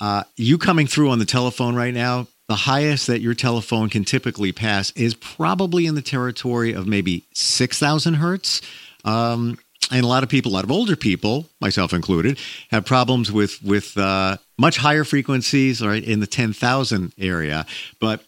uh, 0.00 0.24
you 0.36 0.58
coming 0.58 0.86
through 0.86 1.10
on 1.10 1.18
the 1.18 1.24
telephone 1.24 1.74
right 1.74 1.94
now 1.94 2.26
the 2.48 2.56
highest 2.56 3.06
that 3.06 3.20
your 3.20 3.34
telephone 3.34 3.90
can 3.90 4.04
typically 4.04 4.52
pass 4.52 4.90
is 4.92 5.14
probably 5.14 5.84
in 5.84 5.94
the 5.94 6.02
territory 6.02 6.72
of 6.72 6.86
maybe 6.86 7.26
6000 7.34 8.14
hertz. 8.14 8.62
Um, 9.04 9.58
and 9.90 10.02
a 10.02 10.06
lot 10.06 10.22
of 10.22 10.28
people 10.28 10.52
a 10.52 10.54
lot 10.54 10.64
of 10.64 10.70
older 10.70 10.96
people 10.96 11.46
myself 11.60 11.92
included 11.92 12.38
have 12.70 12.84
problems 12.84 13.30
with 13.30 13.62
with 13.62 13.96
uh, 13.96 14.36
much 14.58 14.76
higher 14.76 15.04
frequencies 15.04 15.84
right 15.84 16.02
in 16.02 16.20
the 16.20 16.26
10000 16.26 17.12
area. 17.18 17.64
But 18.00 18.24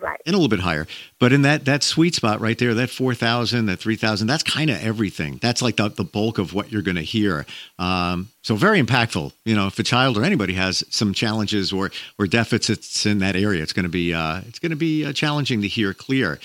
Right. 0.00 0.20
And 0.24 0.34
a 0.34 0.38
little 0.38 0.48
bit 0.48 0.60
higher. 0.60 0.86
But 1.18 1.32
in 1.32 1.42
that 1.42 1.66
that 1.66 1.82
sweet 1.82 2.14
spot 2.14 2.40
right 2.40 2.56
there, 2.58 2.72
that 2.74 2.90
4,000, 2.90 3.66
that 3.66 3.78
3,000, 3.78 4.26
that's 4.26 4.42
kind 4.42 4.70
of 4.70 4.82
everything. 4.82 5.38
That's 5.42 5.60
like 5.60 5.76
the, 5.76 5.88
the 5.90 6.04
bulk 6.04 6.38
of 6.38 6.54
what 6.54 6.72
you're 6.72 6.82
going 6.82 6.96
to 6.96 7.02
hear. 7.02 7.44
Um, 7.78 8.28
so 8.42 8.56
very 8.56 8.80
impactful. 8.80 9.32
You 9.44 9.54
know, 9.54 9.66
if 9.66 9.78
a 9.78 9.82
child 9.82 10.16
or 10.16 10.24
anybody 10.24 10.54
has 10.54 10.84
some 10.90 11.12
challenges 11.12 11.72
or 11.72 11.90
or 12.18 12.26
deficits 12.26 13.04
in 13.04 13.18
that 13.18 13.36
area, 13.36 13.62
it's 13.62 13.74
going 13.74 13.84
to 13.84 13.90
be 13.90 14.14
uh, 14.14 14.40
it's 14.46 14.58
going 14.58 14.70
to 14.70 14.76
be 14.76 15.04
uh, 15.04 15.12
challenging 15.12 15.60
to 15.62 15.68
hear 15.68 15.92
clear. 15.92 16.38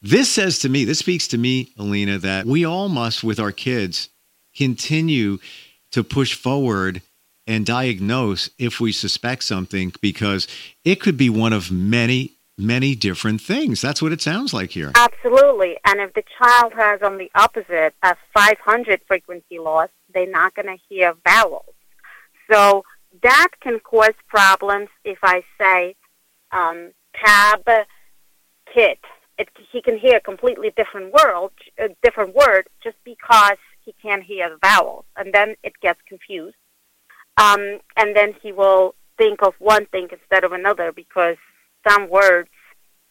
This 0.00 0.30
says 0.30 0.60
to 0.60 0.68
me, 0.68 0.84
this 0.84 1.00
speaks 1.00 1.26
to 1.28 1.38
me, 1.38 1.72
Alina, 1.76 2.18
that 2.18 2.46
we 2.46 2.64
all 2.64 2.88
must, 2.88 3.24
with 3.24 3.40
our 3.40 3.50
kids, 3.50 4.08
continue 4.56 5.38
to 5.90 6.04
push 6.04 6.34
forward 6.34 7.02
and 7.48 7.64
diagnose 7.64 8.50
if 8.58 8.78
we 8.78 8.92
suspect 8.92 9.42
something 9.42 9.92
because 10.00 10.46
it 10.84 11.00
could 11.00 11.16
be 11.16 11.30
one 11.30 11.52
of 11.52 11.72
many 11.72 12.32
many 12.58 12.94
different 12.94 13.40
things. 13.40 13.80
That's 13.80 14.02
what 14.02 14.12
it 14.12 14.20
sounds 14.20 14.52
like 14.52 14.70
here. 14.70 14.92
Absolutely. 14.94 15.76
And 15.86 16.00
if 16.00 16.12
the 16.14 16.24
child 16.38 16.72
has 16.76 17.00
on 17.02 17.16
the 17.16 17.30
opposite 17.34 17.94
a 18.02 18.16
500 18.34 19.00
frequency 19.06 19.58
loss, 19.58 19.88
they're 20.12 20.30
not 20.30 20.54
going 20.54 20.66
to 20.66 20.76
hear 20.88 21.14
vowels. 21.24 21.74
So 22.50 22.84
that 23.22 23.48
can 23.60 23.80
cause 23.80 24.14
problems 24.28 24.88
if 25.04 25.18
I 25.22 25.42
say 25.60 25.94
um, 26.52 26.92
cab, 27.14 27.64
kit. 28.72 28.98
It, 29.38 29.48
he 29.70 29.80
can 29.80 29.96
hear 29.96 30.16
a 30.16 30.20
completely 30.20 30.72
different 30.76 31.12
word, 31.12 31.50
a 31.78 31.88
different 32.02 32.34
word, 32.34 32.66
just 32.82 32.96
because 33.04 33.58
he 33.84 33.94
can't 34.02 34.24
hear 34.24 34.50
the 34.50 34.58
vowels, 34.60 35.04
and 35.16 35.32
then 35.32 35.54
it 35.62 35.74
gets 35.80 36.00
confused. 36.08 36.56
Um, 37.36 37.78
and 37.96 38.16
then 38.16 38.34
he 38.42 38.50
will 38.50 38.96
think 39.16 39.42
of 39.42 39.54
one 39.58 39.86
thing 39.86 40.08
instead 40.10 40.44
of 40.44 40.52
another 40.52 40.92
because 40.92 41.36
some 41.88 42.08
words 42.08 42.48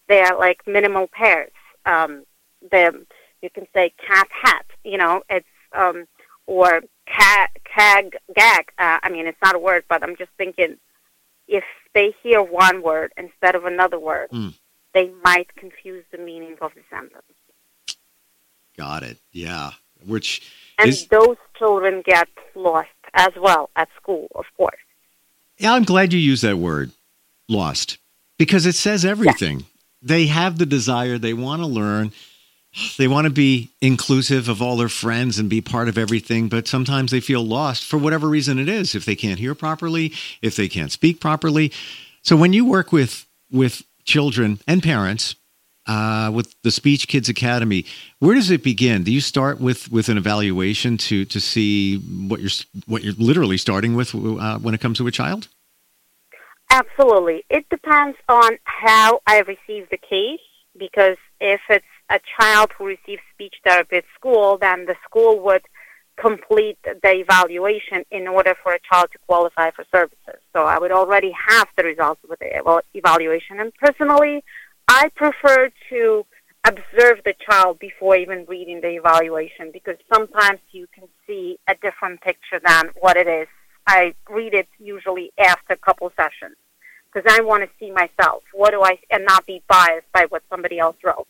they 0.07 0.22
are 0.22 0.38
like 0.38 0.65
minimal 0.65 1.07
pairs. 1.07 1.51
Um, 1.86 2.24
the 2.72 3.05
you 3.41 3.50
can 3.50 3.67
say 3.74 3.93
cat 4.05 4.27
hat. 4.31 4.65
You 4.84 4.98
know, 4.98 5.24
it's 5.29 5.48
um, 5.74 6.05
or 6.46 6.81
cat 7.05 7.51
cag 7.63 8.17
gag. 8.36 8.72
Uh, 8.77 9.00
I 9.03 9.10
mean, 9.10 9.27
it's 9.27 9.41
not 9.43 9.55
a 9.55 9.60
word, 9.60 9.84
but 9.89 10.03
I'm 10.03 10.15
just 10.15 10.31
thinking 10.38 10.77
if 11.48 11.63
they 11.93 12.13
hear 12.24 12.41
one 12.41 12.81
word 12.81 13.13
instead 13.17 13.55
of 13.55 13.65
another 13.65 14.00
word, 14.00 14.29
mm. 14.31 14.53
they 14.93 15.12
might 15.24 15.53
confuse 15.55 16.03
the 16.12 16.17
meaning 16.17 16.55
of 16.62 16.72
the 16.74 16.81
sentence. 16.89 17.24
Got 18.77 19.03
it. 19.03 19.17
Yeah. 19.31 19.72
Which 20.05 20.43
and 20.77 20.89
is... 20.89 21.07
those 21.07 21.38
children 21.57 22.03
get 22.05 22.27
lost 22.53 22.89
as 23.13 23.31
well 23.39 23.69
at 23.75 23.89
school, 24.00 24.27
of 24.36 24.46
course. 24.55 24.77
Yeah, 25.57 25.74
I'm 25.74 25.86
glad 25.86 26.13
you 26.13 26.19
used 26.19 26.43
that 26.43 26.57
word, 26.57 26.91
lost 27.50 27.98
because 28.38 28.65
it 28.65 28.75
says 28.75 29.03
everything. 29.06 29.65
they 30.01 30.27
have 30.27 30.58
the 30.58 30.65
desire, 30.65 31.17
they 31.17 31.34
want 31.34 31.62
to 31.62 31.65
learn, 31.67 32.12
they 32.98 33.08
want 33.08 33.25
to 33.25 33.32
be 33.32 33.70
inclusive 33.82 34.50
of 34.50 34.62
all 34.62 34.77
their 34.77 34.89
friends 34.89 35.39
and 35.39 35.50
be 35.50 35.62
part 35.62 35.88
of 35.88 35.98
everything, 35.98 36.48
but 36.48 36.67
sometimes 36.67 37.12
they 37.12 37.20
feel 37.20 37.44
lost 37.44 37.84
for 37.84 37.98
whatever 37.98 38.27
reason 38.27 38.60
it 38.60 38.70
is, 38.70 38.94
if 38.94 39.06
they 39.06 39.15
can't 39.15 39.39
hear 39.39 39.56
properly, 39.56 40.13
if 40.41 40.56
they 40.56 40.67
can't 40.67 40.91
speak 40.91 41.20
properly. 41.20 41.72
So 42.22 42.36
when 42.36 42.53
you 42.53 42.65
work 42.65 42.91
with 42.91 43.25
with 43.51 43.84
children 44.03 44.60
and 44.67 44.84
parents 44.84 45.36
uh, 45.88 46.29
with 46.34 46.53
the 46.63 46.72
Speech 46.72 47.08
Kids 47.08 47.29
Academy, 47.29 47.86
where 48.20 48.36
does 48.36 48.51
it 48.51 48.62
begin? 48.63 49.03
Do 49.03 49.12
you 49.12 49.22
start 49.22 49.60
with 49.60 49.89
with 49.91 50.10
an 50.10 50.17
evaluation 50.17 50.98
to 50.98 51.25
to 51.25 51.39
see 51.39 51.98
what 52.27 52.41
you're 52.41 52.51
what 52.86 53.03
you're 53.03 53.13
literally 53.13 53.58
starting 53.58 53.96
with 53.96 54.13
uh, 54.13 54.60
when 54.60 54.74
it 54.74 54.82
comes 54.82 54.98
to 55.00 55.08
a 55.08 55.12
child? 55.12 55.48
Absolutely, 56.69 57.43
it 57.50 57.67
depends 57.69 58.17
on 58.27 58.57
how 58.63 59.21
I 59.25 59.39
receive 59.39 59.89
the 59.89 59.97
case. 59.97 60.39
Because 60.77 61.17
if 61.41 61.59
it's 61.69 61.86
a 62.09 62.19
child 62.39 62.71
who 62.77 62.86
receives 62.86 63.24
speech 63.33 63.55
therapy 63.65 63.97
at 63.97 64.03
school, 64.13 64.59
then 64.59 64.86
the 64.86 64.95
school 65.03 65.39
would 65.39 65.63
complete 66.17 66.77
the 66.83 67.12
evaluation 67.12 68.03
in 68.12 68.27
order 68.27 68.55
for 68.62 68.74
a 68.74 68.79
child 68.91 69.09
to 69.13 69.17
qualify 69.27 69.71
for 69.71 69.86
services. 69.91 70.39
So 70.53 70.65
I 70.65 70.77
would 70.77 70.91
already 70.91 71.31
have 71.47 71.67
the 71.75 71.83
results 71.83 72.21
of 72.24 72.38
the 72.39 72.83
evaluation. 72.93 73.59
And 73.59 73.74
personally, 73.75 74.43
I 74.88 75.09
prefer 75.15 75.71
to 75.89 76.25
observe 76.63 77.21
the 77.24 77.33
child 77.50 77.79
before 77.79 78.15
even 78.17 78.45
reading 78.47 78.81
the 78.81 78.89
evaluation 78.89 79.71
because 79.71 79.95
sometimes 80.13 80.59
you 80.71 80.86
can 80.93 81.07
see 81.25 81.57
a 81.67 81.75
different 81.75 82.21
picture 82.21 82.59
than 82.63 82.89
what 83.00 83.17
it 83.17 83.27
is. 83.27 83.47
I 83.88 84.13
read 84.29 84.53
it 84.53 84.67
usually 84.79 85.32
after 85.39 85.74
a 85.74 85.77
couple 85.77 86.12
sessions 86.15 86.58
because 87.12 87.32
I 87.34 87.41
want 87.41 87.63
to 87.63 87.70
see 87.79 87.89
myself. 87.91 88.44
What 88.53 88.72
do 88.72 88.84
I, 88.84 89.00
and 89.10 89.25
not 89.25 89.46
be 89.46 89.63
biased 89.67 90.12
by 90.12 90.25
what 90.29 90.44
somebody 90.50 90.77
else 90.77 90.98
wrote. 91.03 91.27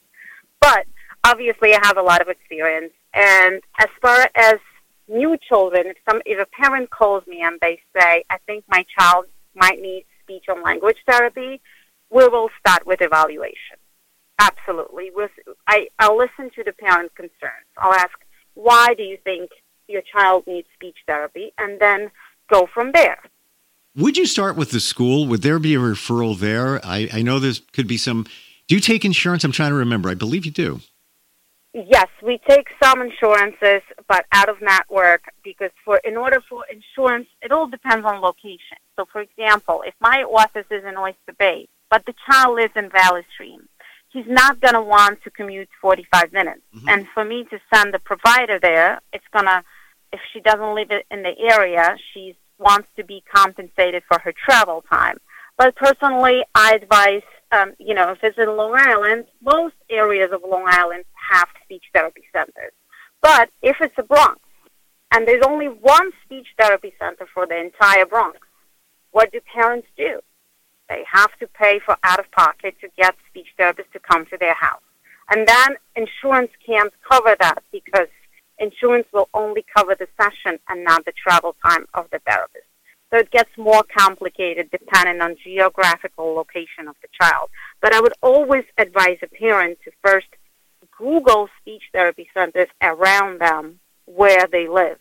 But 0.59 0.87
obviously, 1.23 1.75
I 1.75 1.79
have 1.83 1.97
a 1.97 2.01
lot 2.01 2.21
of 2.21 2.29
experience. 2.29 2.93
And 3.13 3.61
as 3.79 3.89
far 4.01 4.29
as 4.35 4.57
new 5.07 5.37
children, 5.37 5.87
if 5.87 5.97
some 6.09 6.21
if 6.25 6.39
a 6.39 6.47
parent 6.47 6.89
calls 6.89 7.25
me 7.27 7.41
and 7.41 7.59
they 7.61 7.79
say, 7.95 8.23
"I 8.29 8.37
think 8.47 8.65
my 8.67 8.85
child 8.97 9.27
might 9.53 9.79
need 9.79 10.05
speech 10.23 10.45
and 10.47 10.63
language 10.63 10.97
therapy," 11.07 11.61
we 12.09 12.27
will 12.27 12.49
start 12.59 12.85
with 12.85 13.01
evaluation. 13.01 13.77
Absolutely, 14.39 15.11
with 15.11 15.31
I 15.67 15.89
I'll 15.99 16.17
listen 16.17 16.49
to 16.55 16.63
the 16.63 16.73
parent 16.73 17.13
concerns. 17.15 17.67
I'll 17.77 17.93
ask, 17.93 18.17
"Why 18.55 18.95
do 18.95 19.03
you 19.03 19.17
think 19.17 19.51
your 19.87 20.01
child 20.01 20.47
needs 20.47 20.67
speech 20.73 20.97
therapy?" 21.05 21.53
and 21.57 21.79
then 21.79 22.11
go 22.47 22.67
from 22.73 22.91
there. 22.93 23.19
Would 23.95 24.17
you 24.17 24.25
start 24.25 24.55
with 24.55 24.71
the 24.71 24.79
school? 24.79 25.25
Would 25.27 25.41
there 25.41 25.59
be 25.59 25.73
a 25.75 25.79
referral 25.79 26.37
there? 26.37 26.85
I, 26.85 27.09
I 27.11 27.21
know 27.21 27.39
there 27.39 27.53
could 27.73 27.87
be 27.87 27.97
some. 27.97 28.25
Do 28.67 28.75
you 28.75 28.81
take 28.81 29.03
insurance? 29.03 29.43
I'm 29.43 29.51
trying 29.51 29.71
to 29.71 29.75
remember. 29.75 30.09
I 30.09 30.13
believe 30.13 30.45
you 30.45 30.51
do. 30.51 30.81
Yes, 31.73 32.07
we 32.23 32.39
take 32.47 32.67
some 32.81 33.01
insurances, 33.01 33.81
but 34.07 34.25
out 34.31 34.49
of 34.49 34.61
network 34.61 35.23
because 35.43 35.71
for 35.85 35.97
in 35.97 36.17
order 36.17 36.41
for 36.49 36.63
insurance, 36.71 37.27
it 37.41 37.51
all 37.51 37.67
depends 37.67 38.05
on 38.05 38.21
location. 38.21 38.77
So, 38.95 39.05
for 39.11 39.21
example, 39.21 39.83
if 39.85 39.93
my 39.99 40.23
office 40.23 40.65
is 40.71 40.83
in 40.83 40.97
Oyster 40.97 41.33
Bay, 41.37 41.67
but 41.89 42.05
the 42.05 42.13
child 42.25 42.55
lives 42.55 42.73
in 42.75 42.89
Valley 42.89 43.23
Stream, 43.33 43.67
he's 44.09 44.25
not 44.27 44.59
going 44.59 44.73
to 44.73 44.81
want 44.81 45.23
to 45.23 45.29
commute 45.29 45.69
45 45.81 46.33
minutes. 46.33 46.61
Mm-hmm. 46.75 46.89
And 46.89 47.07
for 47.13 47.23
me 47.23 47.45
to 47.45 47.59
send 47.73 47.93
the 47.93 47.99
provider 47.99 48.59
there, 48.59 48.99
it's 49.13 49.27
going 49.31 49.45
to, 49.45 49.63
if 50.11 50.19
she 50.33 50.39
doesn't 50.39 50.75
live 50.75 50.89
in 51.11 51.23
the 51.23 51.37
area, 51.39 51.95
she 52.13 52.35
wants 52.59 52.87
to 52.95 53.03
be 53.03 53.23
compensated 53.33 54.03
for 54.07 54.19
her 54.19 54.33
travel 54.33 54.83
time. 54.89 55.17
But 55.57 55.75
personally, 55.75 56.43
I 56.55 56.75
advise 56.75 57.23
um, 57.51 57.73
you 57.79 57.93
know, 57.93 58.11
if 58.11 58.19
it's 58.23 58.37
in 58.37 58.57
Long 58.57 58.73
Island, 58.75 59.25
most 59.41 59.75
areas 59.89 60.31
of 60.33 60.41
Long 60.47 60.65
Island 60.67 61.05
have 61.31 61.47
speech 61.63 61.83
therapy 61.93 62.23
centers. 62.33 62.73
But 63.21 63.49
if 63.61 63.77
it's 63.79 63.95
the 63.95 64.03
Bronx, 64.03 64.39
and 65.11 65.27
there's 65.27 65.43
only 65.45 65.67
one 65.67 66.11
speech 66.25 66.47
therapy 66.59 66.93
center 66.99 67.25
for 67.33 67.47
the 67.47 67.57
entire 67.57 68.05
Bronx, 68.05 68.39
what 69.11 69.31
do 69.31 69.39
parents 69.53 69.87
do? 69.95 70.19
They 70.89 71.03
have 71.11 71.31
to 71.39 71.47
pay 71.47 71.79
for 71.79 71.97
out 72.03 72.19
of 72.19 72.29
pocket 72.31 72.75
to 72.81 72.89
get 72.97 73.15
speech 73.29 73.47
therapists 73.57 73.91
to 73.93 73.99
come 73.99 74.25
to 74.27 74.37
their 74.37 74.53
house. 74.53 74.81
And 75.29 75.47
then 75.47 75.75
insurance 75.95 76.51
can't 76.65 76.93
cover 77.09 77.35
that 77.39 77.63
because 77.71 78.07
insurance 78.59 79.07
will 79.13 79.29
only 79.33 79.65
cover 79.75 79.95
the 79.95 80.07
session 80.19 80.59
and 80.67 80.83
not 80.83 81.05
the 81.05 81.11
travel 81.11 81.55
time 81.65 81.85
of 81.93 82.09
the 82.11 82.19
therapist. 82.19 82.65
So 83.11 83.19
it 83.19 83.31
gets 83.31 83.49
more 83.57 83.83
complicated 83.83 84.69
depending 84.69 85.21
on 85.21 85.37
geographical 85.41 86.33
location 86.33 86.87
of 86.89 86.95
the 87.01 87.07
child. 87.19 87.49
But 87.81 87.93
I 87.93 88.01
would 88.01 88.13
always 88.21 88.65
advise 88.77 89.17
a 89.21 89.27
parent 89.27 89.79
to 89.85 89.91
first 90.03 90.27
Google 90.97 91.47
speech 91.61 91.83
therapy 91.93 92.27
centers 92.33 92.67
around 92.81 93.39
them 93.39 93.79
where 94.05 94.47
they 94.51 94.67
live. 94.67 94.99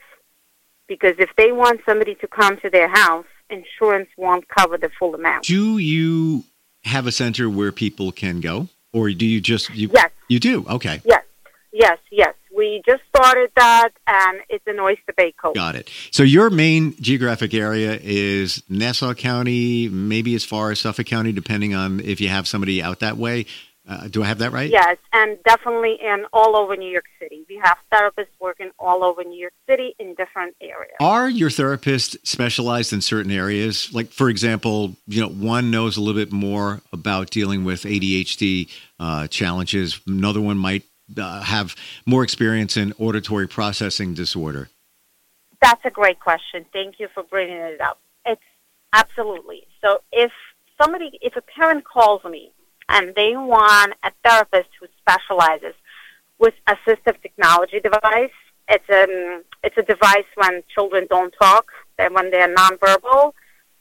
Because 0.86 1.14
if 1.18 1.30
they 1.36 1.50
want 1.50 1.80
somebody 1.84 2.14
to 2.16 2.28
come 2.28 2.58
to 2.58 2.70
their 2.70 2.88
house, 2.88 3.26
insurance 3.50 4.08
won't 4.16 4.46
cover 4.48 4.78
the 4.78 4.90
full 4.98 5.14
amount. 5.14 5.44
Do 5.44 5.78
you 5.78 6.44
have 6.84 7.08
a 7.08 7.12
center 7.12 7.50
where 7.50 7.72
people 7.72 8.12
can 8.12 8.40
go? 8.40 8.68
Or 8.92 9.10
do 9.10 9.26
you 9.26 9.40
just 9.40 9.74
you 9.74 9.90
Yes. 9.92 10.10
You 10.28 10.38
do? 10.38 10.64
Okay. 10.68 11.00
Yes. 11.04 11.24
Yes, 11.78 11.98
yes. 12.10 12.34
We 12.56 12.82
just 12.86 13.02
started 13.14 13.50
that, 13.54 13.90
and 14.06 14.40
it's 14.48 14.66
in 14.66 14.80
Oyster 14.80 15.12
Bay 15.14 15.32
Cove. 15.32 15.54
Got 15.54 15.74
it. 15.74 15.90
So 16.10 16.22
your 16.22 16.48
main 16.48 16.94
geographic 17.02 17.52
area 17.52 17.98
is 18.02 18.62
Nassau 18.70 19.12
County, 19.12 19.90
maybe 19.90 20.34
as 20.34 20.42
far 20.42 20.70
as 20.70 20.80
Suffolk 20.80 21.04
County, 21.04 21.32
depending 21.32 21.74
on 21.74 22.00
if 22.00 22.18
you 22.18 22.28
have 22.30 22.48
somebody 22.48 22.82
out 22.82 23.00
that 23.00 23.18
way. 23.18 23.44
Uh, 23.86 24.08
do 24.08 24.22
I 24.22 24.26
have 24.26 24.38
that 24.38 24.52
right? 24.52 24.70
Yes, 24.70 24.96
and 25.12 25.38
definitely 25.44 25.98
in 26.02 26.24
all 26.32 26.56
over 26.56 26.76
New 26.76 26.90
York 26.90 27.04
City. 27.20 27.44
We 27.46 27.60
have 27.62 27.76
therapists 27.92 28.34
working 28.40 28.70
all 28.78 29.04
over 29.04 29.22
New 29.22 29.38
York 29.38 29.52
City 29.68 29.94
in 29.98 30.14
different 30.14 30.56
areas. 30.62 30.96
Are 30.98 31.28
your 31.28 31.50
therapists 31.50 32.16
specialized 32.26 32.94
in 32.94 33.02
certain 33.02 33.30
areas? 33.30 33.92
Like, 33.92 34.08
for 34.08 34.30
example, 34.30 34.96
you 35.06 35.20
know, 35.20 35.28
one 35.28 35.70
knows 35.70 35.98
a 35.98 36.00
little 36.00 36.20
bit 36.20 36.32
more 36.32 36.80
about 36.90 37.30
dealing 37.30 37.64
with 37.64 37.82
ADHD 37.82 38.70
uh, 38.98 39.28
challenges. 39.28 40.00
Another 40.06 40.40
one 40.40 40.56
might 40.56 40.82
uh, 41.16 41.42
have 41.42 41.76
more 42.04 42.22
experience 42.22 42.76
in 42.76 42.92
auditory 42.98 43.46
processing 43.48 44.14
disorder? 44.14 44.68
That's 45.62 45.84
a 45.84 45.90
great 45.90 46.20
question. 46.20 46.66
Thank 46.72 47.00
you 47.00 47.08
for 47.14 47.22
bringing 47.22 47.56
it 47.56 47.80
up. 47.80 47.98
It's 48.24 48.40
absolutely. 48.92 49.66
So 49.82 50.00
if 50.12 50.32
somebody, 50.80 51.18
if 51.22 51.36
a 51.36 51.42
parent 51.42 51.84
calls 51.84 52.22
me 52.24 52.52
and 52.88 53.14
they 53.14 53.32
want 53.36 53.94
a 54.02 54.12
therapist 54.24 54.68
who 54.80 54.86
specializes 55.00 55.74
with 56.38 56.54
assistive 56.68 57.20
technology 57.22 57.80
device, 57.80 58.30
it's 58.68 58.88
a, 58.90 59.04
um, 59.04 59.44
it's 59.62 59.76
a 59.78 59.82
device 59.82 60.26
when 60.34 60.62
children 60.74 61.06
don't 61.08 61.32
talk, 61.40 61.70
and 61.98 62.14
when 62.14 62.30
they're 62.30 62.54
nonverbal, 62.54 63.32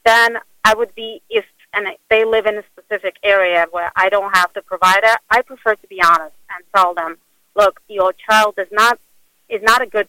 then 0.05 0.37
I 0.63 0.73
would 0.75 0.93
be, 0.95 1.21
if 1.29 1.45
and 1.75 1.87
they 2.09 2.25
live 2.25 2.45
in 2.45 2.57
a 2.57 2.63
specific 2.71 3.17
area 3.23 3.67
where 3.71 3.91
I 3.95 4.09
don't 4.09 4.35
have 4.35 4.51
the 4.53 4.61
provider, 4.61 5.15
I 5.29 5.41
prefer 5.41 5.75
to 5.75 5.87
be 5.87 6.01
honest 6.01 6.35
and 6.55 6.63
tell 6.73 6.93
them, 6.93 7.17
look, 7.55 7.81
your 7.87 8.13
child 8.13 8.55
is 8.57 8.67
not 8.71 8.99
is 9.47 9.61
not 9.61 9.81
a 9.81 9.85
good 9.85 10.07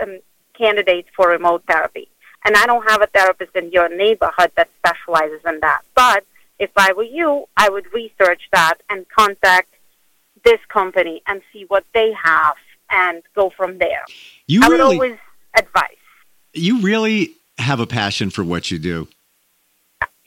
um, 0.00 0.18
candidate 0.54 1.06
for 1.14 1.28
remote 1.28 1.62
therapy, 1.68 2.08
and 2.44 2.56
I 2.56 2.66
don't 2.66 2.88
have 2.90 3.02
a 3.02 3.06
therapist 3.06 3.54
in 3.54 3.70
your 3.70 3.88
neighborhood 3.88 4.50
that 4.56 4.68
specializes 4.78 5.40
in 5.46 5.60
that. 5.60 5.82
But 5.94 6.24
if 6.58 6.70
I 6.76 6.92
were 6.92 7.04
you, 7.04 7.46
I 7.56 7.68
would 7.68 7.92
research 7.92 8.42
that 8.52 8.78
and 8.90 9.06
contact 9.08 9.68
this 10.44 10.60
company 10.68 11.22
and 11.26 11.42
see 11.52 11.64
what 11.68 11.84
they 11.94 12.12
have 12.12 12.56
and 12.90 13.22
go 13.34 13.50
from 13.50 13.78
there. 13.78 14.04
You 14.46 14.62
I 14.62 14.68
would 14.68 14.78
really, 14.78 14.96
always 14.96 15.18
advise. 15.56 15.96
You 16.52 16.80
really 16.80 17.34
have 17.58 17.80
a 17.80 17.86
passion 17.86 18.30
for 18.30 18.42
what 18.42 18.70
you 18.70 18.78
do. 18.78 19.08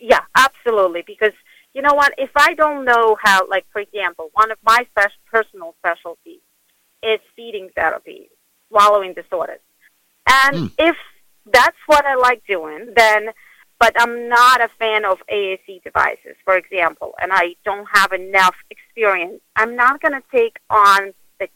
Yeah, 0.08 0.22
absolutely. 0.36 1.04
Because 1.06 1.34
you 1.74 1.82
know 1.82 1.96
what? 1.96 2.14
If 2.20 2.30
I 2.36 2.54
don't 2.54 2.86
know 2.86 3.18
how, 3.22 3.48
like 3.50 3.66
for 3.72 3.82
example, 3.82 4.30
one 4.34 4.52
of 4.52 4.60
my 4.64 4.86
spe- 4.92 5.12
personal 5.26 5.74
specialties 5.80 6.42
is 7.02 7.20
feeding 7.36 7.70
therapy, 7.76 8.30
swallowing 8.70 9.14
disorders, 9.14 9.60
and 10.28 10.56
mm. 10.56 10.72
if 10.78 10.96
that's 11.52 11.78
what 11.88 12.06
I 12.06 12.16
like 12.16 12.46
doing, 12.48 12.94
then. 12.96 13.30
But 13.78 13.94
I'm 14.00 14.30
not 14.30 14.62
a 14.62 14.70
fan 14.80 15.04
of 15.04 15.18
AAC 15.30 15.84
devices, 15.84 16.38
for 16.46 16.56
example, 16.56 17.14
and 17.22 17.34
I 17.34 17.56
don't 17.66 17.86
have 17.92 18.14
enough 18.14 18.56
experience. 18.70 19.42
I'm 19.58 19.76
not 19.76 20.02
going 20.02 20.14
to 20.14 20.24
take 20.34 20.60
on 20.70 21.14
the 21.42 21.50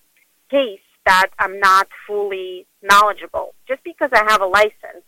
case 0.51 0.81
that 1.05 1.29
I'm 1.39 1.61
not 1.61 1.87
fully 2.05 2.67
knowledgeable. 2.83 3.55
Just 3.69 3.81
because 3.85 4.09
I 4.11 4.29
have 4.29 4.41
a 4.41 4.45
license 4.45 5.05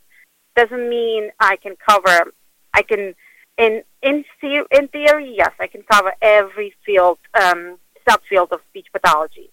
doesn't 0.55 0.89
mean 0.89 1.31
I 1.37 1.57
can 1.57 1.75
cover. 1.85 2.31
I 2.73 2.81
can 2.81 3.13
in 3.57 3.83
in 4.01 4.23
in 4.71 4.87
theory, 4.87 5.35
yes, 5.37 5.51
I 5.59 5.67
can 5.67 5.83
cover 5.83 6.13
every 6.21 6.73
field 6.85 7.19
um, 7.33 7.77
subfield 8.07 8.51
of 8.51 8.61
speech 8.69 8.87
pathology. 8.91 9.49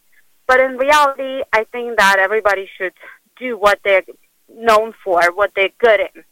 But 0.47 0.61
in 0.61 0.79
reality, 0.79 1.43
I 1.53 1.65
think 1.65 1.99
that 1.99 2.19
everybody 2.19 2.69
should 2.79 2.95
do 3.39 3.57
what 3.57 3.81
they're 3.85 4.05
known 4.49 4.95
for, 5.05 5.23
what 5.35 5.53
they're 5.55 5.71
good 5.79 6.01
in. 6.01 6.25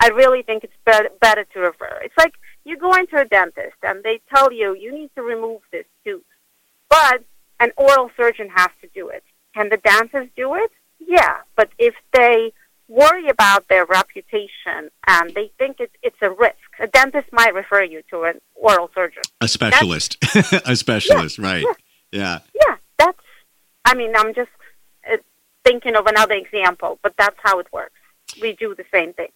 I 0.00 0.08
really 0.08 0.42
think 0.42 0.64
it's 0.64 0.72
better, 0.84 1.08
better 1.20 1.44
to 1.54 1.60
refer. 1.60 2.00
It's 2.02 2.16
like 2.18 2.34
you 2.64 2.76
go 2.76 2.92
into 2.94 3.16
a 3.16 3.24
dentist 3.24 3.76
and 3.82 4.02
they 4.02 4.20
tell 4.34 4.52
you 4.52 4.74
you 4.74 4.92
need 4.92 5.10
to 5.14 5.22
remove 5.22 5.60
this 5.72 5.86
tooth, 6.04 6.22
but 6.90 7.24
an 7.60 7.70
oral 7.76 8.10
surgeon 8.16 8.48
has 8.54 8.68
to 8.82 8.88
do 8.94 9.08
it. 9.08 9.22
Can 9.54 9.70
the 9.70 9.76
dentist 9.78 10.34
do 10.36 10.54
it? 10.54 10.70
Yeah, 10.98 11.38
but 11.56 11.70
if 11.78 11.94
they 12.12 12.52
worry 12.88 13.28
about 13.28 13.68
their 13.68 13.86
reputation 13.86 14.90
and 15.06 15.34
they 15.34 15.50
think 15.58 15.76
it's, 15.80 15.94
it's 16.02 16.16
a 16.20 16.30
risk, 16.30 16.56
a 16.78 16.86
dentist 16.86 17.28
might 17.32 17.54
refer 17.54 17.82
you 17.82 18.02
to 18.10 18.24
an 18.24 18.38
oral 18.54 18.90
surgeon. 18.94 19.22
A 19.40 19.48
specialist. 19.48 20.16
a 20.66 20.76
specialist, 20.76 21.38
yeah, 21.38 21.46
right. 21.46 21.64
Yeah. 22.12 22.20
yeah. 22.20 22.38
Yeah, 22.54 22.76
that's, 22.98 23.18
I 23.84 23.94
mean, 23.94 24.12
I'm 24.16 24.34
just 24.34 24.50
uh, 25.10 25.16
thinking 25.64 25.96
of 25.96 26.06
another 26.06 26.34
example, 26.34 26.98
but 27.02 27.14
that's 27.16 27.36
how 27.42 27.58
it 27.58 27.66
works. 27.72 27.94
We 28.40 28.52
do 28.52 28.74
the 28.74 28.84
same 28.92 29.12
thing. 29.12 29.28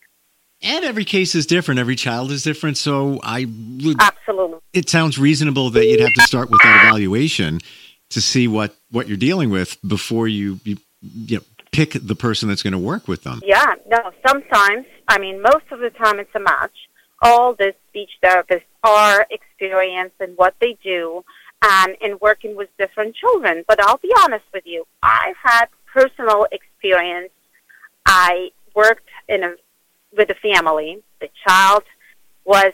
And 0.61 0.85
every 0.85 1.05
case 1.05 1.35
is 1.35 1.47
different. 1.47 1.79
Every 1.79 1.95
child 1.95 2.33
is 2.33 2.43
different. 2.43 2.77
So 2.79 3.21
I 3.23 3.47
would. 3.85 3.97
Absolutely. 4.01 4.59
It 4.73 4.89
sounds 4.89 5.17
reasonable 5.17 5.71
that 5.71 5.87
you'd 5.87 6.01
have 6.01 6.15
to 6.15 6.23
start 6.23 6.51
with 6.51 6.61
that 6.65 6.85
evaluation 6.87 7.61
to 8.11 8.21
see 8.21 8.49
what, 8.49 8.75
what 8.91 9.07
you're 9.07 9.17
dealing 9.17 9.51
with 9.51 9.79
before 9.87 10.27
you, 10.27 10.59
you, 10.65 10.79
you 11.01 11.37
know, 11.37 11.43
pick 11.79 11.93
the 11.93 12.17
person 12.17 12.49
that's 12.49 12.65
going 12.65 12.73
to 12.73 12.79
work 12.79 13.07
with 13.07 13.23
them. 13.23 13.41
Yeah, 13.45 13.75
no, 13.87 14.11
sometimes, 14.27 14.85
I 15.07 15.19
mean, 15.19 15.41
most 15.41 15.67
of 15.71 15.79
the 15.79 15.91
time 15.91 16.19
it's 16.19 16.35
a 16.35 16.41
match. 16.41 16.75
All 17.23 17.55
the 17.55 17.73
speech 17.89 18.11
therapists 18.21 18.63
are 18.83 19.27
experienced 19.31 20.17
in 20.21 20.31
what 20.31 20.55
they 20.61 20.77
do 20.83 21.25
and 21.63 21.97
in 22.01 22.19
working 22.21 22.57
with 22.57 22.69
different 22.79 23.15
children. 23.15 23.65
But 23.69 23.81
I'll 23.81 23.99
be 23.99 24.13
honest 24.25 24.45
with 24.53 24.65
you, 24.67 24.87
I've 25.05 25.37
had 25.41 25.67
personal 25.87 26.49
experience. 26.51 27.31
I 28.07 28.51
worked 28.75 29.09
in 29.29 29.45
a, 29.45 29.55
with 30.17 30.31
a 30.31 30.35
family. 30.35 31.01
The 31.21 31.29
child 31.47 31.85
was 32.45 32.73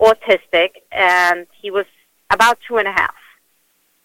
autistic 0.00 0.70
and 0.92 1.46
he 1.60 1.70
was 1.70 1.86
about 2.30 2.58
two 2.66 2.78
and 2.78 2.88
a 2.88 2.92
half. 2.92 3.14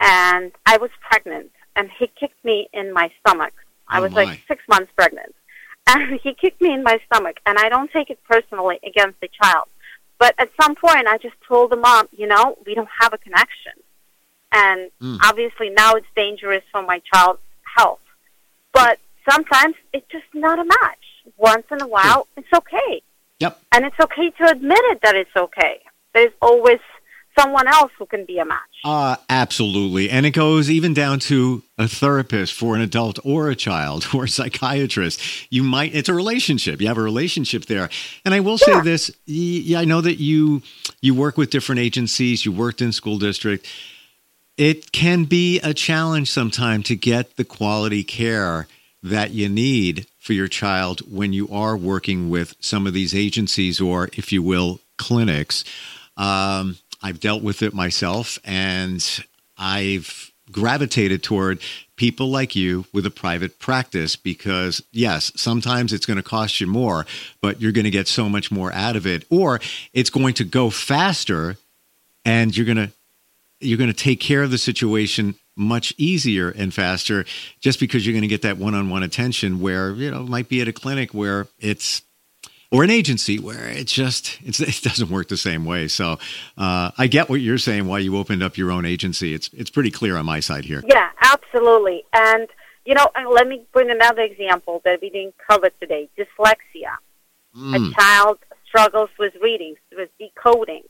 And 0.02 0.52
I 0.66 0.76
was 0.78 0.90
pregnant 1.00 1.52
and 1.78 1.90
he 1.98 2.08
kicked 2.08 2.44
me 2.44 2.68
in 2.74 2.92
my 2.92 3.12
stomach 3.22 3.54
I 3.92 4.00
oh 4.00 4.04
was 4.04 4.12
my. 4.14 4.24
like 4.24 4.42
six 4.48 4.64
months 4.68 4.92
pregnant. 4.96 5.36
And 5.88 6.20
he 6.22 6.36
kicked 6.36 6.62
me 6.62 6.72
in 6.74 6.84
my 6.84 7.00
stomach, 7.08 7.38
and 7.46 7.58
I 7.58 7.68
don't 7.68 7.92
take 7.92 8.12
it 8.12 8.20
personally 8.30 8.80
against 8.86 9.20
the 9.20 9.28
child. 9.42 9.66
But 10.20 10.36
at 10.38 10.52
some 10.62 10.76
point, 10.76 11.08
I 11.08 11.18
just 11.18 11.34
told 11.48 11.72
the 11.72 11.76
mom, 11.76 12.08
you 12.16 12.28
know, 12.28 12.56
we 12.68 12.76
don't 12.76 12.88
have 13.00 13.12
a 13.12 13.18
connection. 13.18 13.74
And 14.52 14.92
mm. 15.02 15.18
obviously 15.24 15.72
now 15.72 15.94
it's 15.96 16.06
dangerous 16.16 16.64
for 16.72 16.84
my 16.84 17.02
child's 17.12 17.42
health. 17.76 18.00
But 18.72 19.00
sometimes 19.28 19.76
it's 19.92 20.06
just 20.12 20.26
not 20.36 20.60
a 20.60 20.64
match. 20.64 21.06
Once 21.38 21.66
in 21.72 21.82
a 21.82 21.88
while, 21.88 22.28
it's 22.38 22.48
okay. 22.54 23.02
Yep. 23.40 23.60
And 23.72 23.86
it's 23.86 24.00
okay 24.00 24.30
to 24.30 24.52
admit 24.52 24.80
it 24.92 25.02
that 25.02 25.16
it's 25.16 25.36
okay. 25.36 25.82
There's 26.14 26.34
always 26.42 26.80
someone 27.38 27.68
else 27.68 27.92
who 27.98 28.06
can 28.06 28.26
be 28.26 28.40
a 28.40 28.46
match. 28.46 28.60
Uh, 28.84 29.16
absolutely. 29.30 30.10
And 30.10 30.26
it 30.26 30.32
goes 30.32 30.70
even 30.70 30.94
down 30.94 31.20
to 31.22 31.64
a 31.78 31.88
therapist 31.88 32.54
for 32.54 32.76
an 32.76 32.82
adult 32.82 33.20
or 33.24 33.50
a 33.50 33.56
child 33.56 34.08
or 34.14 34.26
a 34.26 34.30
psychiatrist. 34.30 35.22
You 35.52 35.64
might, 35.64 35.96
it's 35.96 36.10
a 36.10 36.14
relationship. 36.14 36.82
You 36.82 36.88
have 36.88 36.98
a 36.98 37.02
relationship 37.02 37.66
there. 37.66 37.90
And 38.26 38.34
I 38.34 38.40
will 38.40 38.58
say 38.58 38.82
this. 38.82 39.12
Yeah, 39.26 39.80
I 39.80 39.86
know 39.86 40.02
that 40.02 40.20
you, 40.20 40.62
you 41.02 41.14
work 41.14 41.38
with 41.38 41.50
different 41.50 41.80
agencies. 41.80 42.46
You 42.46 42.52
worked 42.52 42.82
in 42.82 42.92
school 42.92 43.18
district. 43.18 43.68
It 44.58 44.92
can 44.92 45.26
be 45.26 45.60
a 45.62 45.74
challenge 45.74 46.30
sometime 46.30 46.84
to 46.84 46.96
get 46.96 47.38
the 47.38 47.46
quality 47.46 48.04
care 48.04 48.68
that 49.02 49.32
you 49.32 49.50
need 49.50 50.06
for 50.20 50.34
your 50.34 50.48
child 50.48 51.02
when 51.12 51.34
you 51.34 51.50
are 51.50 51.76
working 51.76 52.30
with 52.30 52.54
some 52.60 52.86
of 52.86 52.94
these 52.94 53.16
agencies 53.16 53.82
or, 53.82 54.10
if 54.14 54.32
you 54.32 54.44
will, 54.44 54.80
clinics. 54.98 55.64
Um, 56.18 56.78
I've 57.02 57.20
dealt 57.20 57.44
with 57.44 57.62
it 57.62 57.74
myself, 57.74 58.38
and 58.44 59.04
I've 59.58 60.32
gravitated 60.52 61.24
toward 61.24 61.62
people 61.96 62.30
like 62.30 62.56
you 62.56 62.86
with 62.94 63.06
a 63.06 63.12
private 63.12 63.58
practice 63.60 64.16
because 64.16 64.84
yes 64.92 65.32
sometimes 65.36 65.94
it's 65.94 66.06
going 66.06 66.18
to 66.18 66.24
cost 66.24 66.60
you 66.60 66.68
more 66.68 67.06
but 67.42 67.62
you're 67.62 67.72
going 67.72 67.86
to 67.86 67.92
get 67.92 68.08
so 68.08 68.28
much 68.28 68.52
more 68.52 68.74
out 68.74 68.98
of 68.98 69.08
it 69.08 69.24
or 69.30 69.62
it's 69.94 70.10
going 70.10 70.34
to 70.34 70.44
go 70.44 70.70
faster 70.70 71.56
and 72.26 72.58
you're 72.58 72.66
going 72.66 72.76
to 72.76 72.92
you're 73.62 73.78
going 73.78 73.90
to 73.90 73.96
take 73.96 74.20
care 74.20 74.44
of 74.44 74.52
the 74.52 74.58
situation 74.58 75.36
much 75.56 75.94
easier 75.98 76.50
and 76.50 76.74
faster 76.74 77.24
just 77.60 77.80
because 77.80 78.06
you're 78.06 78.14
going 78.14 78.22
to 78.22 78.28
get 78.28 78.42
that 78.42 78.58
one-on-one 78.58 79.04
attention 79.04 79.60
where 79.62 79.92
you 79.92 80.10
know 80.10 80.24
might 80.24 80.50
be 80.50 80.60
at 80.62 80.68
a 80.68 80.74
clinic 80.74 81.14
where 81.14 81.48
it's 81.60 82.02
or 82.72 82.84
an 82.84 82.90
agency 82.90 83.38
where 83.38 83.68
it 83.68 83.88
just 83.88 84.40
it's, 84.44 84.60
it 84.60 84.82
doesn't 84.82 85.10
work 85.10 85.28
the 85.28 85.38
same 85.38 85.66
way. 85.66 85.88
So 85.88 86.18
uh, 86.58 86.92
I 86.98 87.08
get 87.08 87.30
what 87.30 87.42
you're 87.42 87.58
saying. 87.58 87.88
Why 87.88 88.00
you 88.00 88.18
opened 88.18 88.42
up 88.42 88.58
your 88.58 88.72
own 88.72 88.86
agency? 88.86 89.34
It's 89.34 89.50
it's 89.54 89.70
pretty 89.70 89.92
clear 89.92 90.18
on 90.18 90.26
my 90.26 90.40
side 90.40 90.66
here. 90.66 90.84
Yeah, 90.88 91.10
absolutely. 91.22 92.04
And 92.14 92.48
you 92.86 92.96
know, 92.96 93.10
let 93.30 93.48
me 93.48 93.62
bring 93.74 93.92
another 93.92 94.22
example 94.22 94.82
that 94.86 95.02
we 95.02 95.10
didn't 95.10 95.36
cover 95.50 95.70
today: 95.80 96.10
dyslexia. 96.18 96.96
Mm. 97.56 97.92
A 97.92 97.94
child 97.94 98.40
struggles 98.66 99.10
with 99.20 99.34
reading, 99.42 99.76
with 99.96 100.10
decoding. 100.18 100.84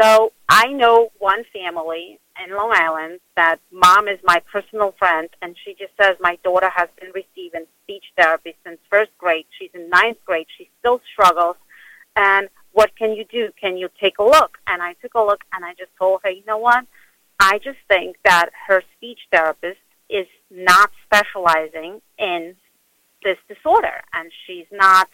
So 0.00 0.32
I 0.48 0.68
know 0.68 1.10
one 1.18 1.42
family 1.52 2.20
in 2.44 2.54
Long 2.54 2.72
Island 2.72 3.20
that 3.36 3.60
mom 3.70 4.08
is 4.08 4.18
my 4.24 4.40
personal 4.52 4.92
friend, 4.98 5.28
and 5.42 5.56
she 5.64 5.74
just 5.74 5.92
says 6.00 6.16
my 6.20 6.38
daughter 6.44 6.70
has 6.74 6.88
been 7.00 7.10
receiving 7.14 7.66
speech 7.84 8.04
therapy 8.16 8.54
since 8.64 8.78
first 8.90 9.10
grade. 9.18 9.46
She's 9.58 9.70
in 9.74 9.88
ninth 9.88 10.18
grade. 10.24 10.46
She 10.56 10.68
still 10.78 11.00
struggles. 11.12 11.56
And 12.16 12.48
what 12.72 12.96
can 12.96 13.14
you 13.14 13.24
do? 13.24 13.50
Can 13.60 13.76
you 13.76 13.88
take 14.00 14.18
a 14.18 14.24
look? 14.24 14.58
And 14.66 14.82
I 14.82 14.94
took 14.94 15.14
a 15.14 15.22
look, 15.22 15.42
and 15.52 15.64
I 15.64 15.74
just 15.74 15.90
told 15.98 16.20
her, 16.24 16.30
you 16.30 16.42
know 16.46 16.58
what? 16.58 16.84
I 17.40 17.58
just 17.58 17.78
think 17.88 18.16
that 18.24 18.50
her 18.66 18.82
speech 18.96 19.20
therapist 19.30 19.78
is 20.08 20.26
not 20.50 20.90
specializing 21.04 22.00
in 22.18 22.56
this 23.22 23.38
disorder, 23.48 24.02
and 24.12 24.30
she's 24.46 24.66
not 24.72 25.08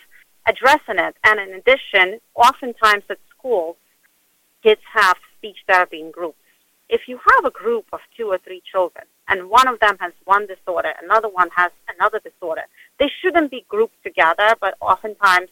addressing 0.46 0.98
it. 0.98 1.16
And 1.24 1.40
in 1.40 1.54
addition, 1.54 2.20
oftentimes 2.34 3.04
at 3.08 3.18
schools, 3.36 3.76
kids 4.62 4.80
have 4.92 5.16
speech 5.38 5.58
therapy 5.66 6.00
in 6.00 6.10
groups. 6.10 6.38
If 6.88 7.02
you 7.08 7.18
have 7.30 7.44
a 7.44 7.50
group 7.50 7.86
of 7.92 8.00
two 8.16 8.28
or 8.28 8.38
three 8.38 8.62
children 8.70 9.04
and 9.28 9.48
one 9.48 9.68
of 9.68 9.80
them 9.80 9.96
has 10.00 10.12
one 10.24 10.46
disorder, 10.46 10.92
another 11.02 11.28
one 11.28 11.48
has 11.56 11.72
another 11.96 12.20
disorder, 12.20 12.62
they 12.98 13.10
shouldn't 13.20 13.50
be 13.50 13.64
grouped 13.68 14.02
together, 14.02 14.54
but 14.60 14.76
oftentimes 14.80 15.48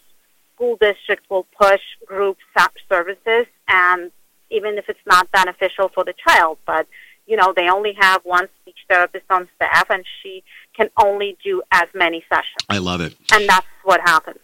school 0.55 0.77
districts 0.77 1.29
will 1.31 1.47
push 1.59 1.81
group 2.07 2.37
services 2.89 3.47
and 3.69 4.11
even 4.51 4.77
if 4.77 4.89
it's 4.89 5.01
not 5.07 5.31
beneficial 5.33 5.89
for 5.89 6.05
the 6.05 6.15
child, 6.27 6.59
but 6.67 6.87
you 7.27 7.37
know, 7.37 7.53
they 7.55 7.69
only 7.69 7.95
have 7.99 8.21
one 8.25 8.49
speech 8.61 8.79
therapist 8.89 9.25
on 9.31 9.49
staff 9.57 9.89
and 9.91 10.05
she 10.23 10.43
can 10.77 10.91
only 11.01 11.37
do 11.43 11.63
as 11.71 11.89
many 11.95 12.25
sessions. 12.29 12.67
I 12.69 12.79
love 12.79 13.01
it. 13.01 13.15
And 13.33 13.49
that's 13.49 13.67
what 13.85 14.01
happens. 14.01 14.39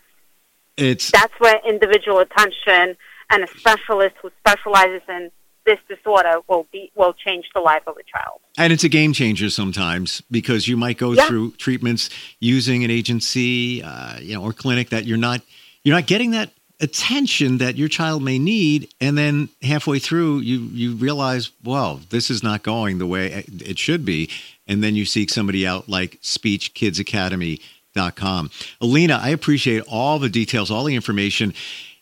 It's 0.77 1.11
that's 1.11 1.35
where 1.39 1.61
individual 1.69 2.21
attention 2.21 2.97
and 3.31 3.45
a 3.45 3.47
specialist 3.49 4.15
who 4.23 4.31
specializes 4.39 5.03
in 5.09 5.31
this 5.69 5.79
disorder 5.87 6.41
will 6.49 6.67
be 6.73 6.91
will 6.95 7.13
change 7.13 7.45
the 7.55 7.61
life 7.61 7.83
of 7.87 7.95
a 7.99 8.03
child. 8.03 8.41
And 8.57 8.73
it's 8.73 8.85
a 8.85 8.89
game 8.89 9.13
changer 9.13 9.51
sometimes 9.51 10.23
because 10.31 10.67
you 10.67 10.79
might 10.79 10.97
go 10.97 11.13
yeah. 11.13 11.27
through 11.27 11.51
treatments 11.53 12.09
using 12.41 12.85
an 12.85 12.91
agency, 12.91 13.83
uh, 13.83 14.19
you 14.19 14.35
know, 14.35 14.43
or 14.43 14.55
clinic 14.55 14.89
that 14.91 15.05
you're 15.05 15.19
not 15.19 15.43
you're 15.85 15.95
not 15.95 16.07
getting 16.07 16.31
that 16.31 16.51
attention 16.81 17.59
that 17.59 17.77
your 17.77 17.89
child 17.89 18.23
may 18.23 18.39
need 18.39 18.89
and 19.01 19.19
then 19.19 19.49
halfway 19.63 19.99
through 19.99 20.39
you 20.39 20.61
you 20.73 20.95
realize 20.95 21.51
well 21.65 22.01
this 22.11 22.31
is 22.31 22.41
not 22.43 22.63
going 22.63 22.99
the 22.99 23.07
way 23.07 23.45
it 23.49 23.77
should 23.77 24.05
be 24.05 24.31
and 24.69 24.81
then 24.81 24.95
you 24.95 25.05
seek 25.05 25.29
somebody 25.29 25.67
out 25.67 25.89
like 25.89 26.21
speechkidsacademy.com 26.23 28.49
alina 28.81 29.19
i 29.21 29.31
appreciate 29.31 29.83
all 29.89 30.21
the 30.21 30.29
details 30.29 30.71
all 30.71 30.85
the 30.85 30.95
information 30.95 31.53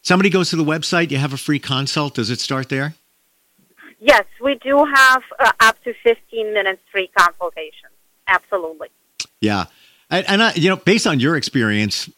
Somebody 0.07 0.31
goes 0.31 0.51
to 0.51 0.57
the 0.57 0.63
website, 0.63 1.11
you 1.11 1.17
have 1.17 1.33
a 1.33 1.37
free 1.37 1.59
consult. 1.59 2.15
Does 2.15 2.31
it 2.31 2.39
start 2.39 2.69
there? 2.69 2.95
Yes, 3.99 4.25
we 4.41 4.57
do 4.57 4.85
have 4.85 5.23
uh, 5.39 5.53
up 5.61 5.83
to 5.85 5.95
15 6.03 6.53
minutes 6.53 6.83
free 6.93 7.11
consultation. 7.17 7.89
Absolutely. 8.27 8.89
Yeah. 9.41 9.67
And, 10.11 10.29
and 10.29 10.43
I, 10.43 10.53
you 10.55 10.69
know, 10.69 10.77
based 10.77 11.07
on 11.07 11.21
your 11.21 11.37
experience, 11.37 12.11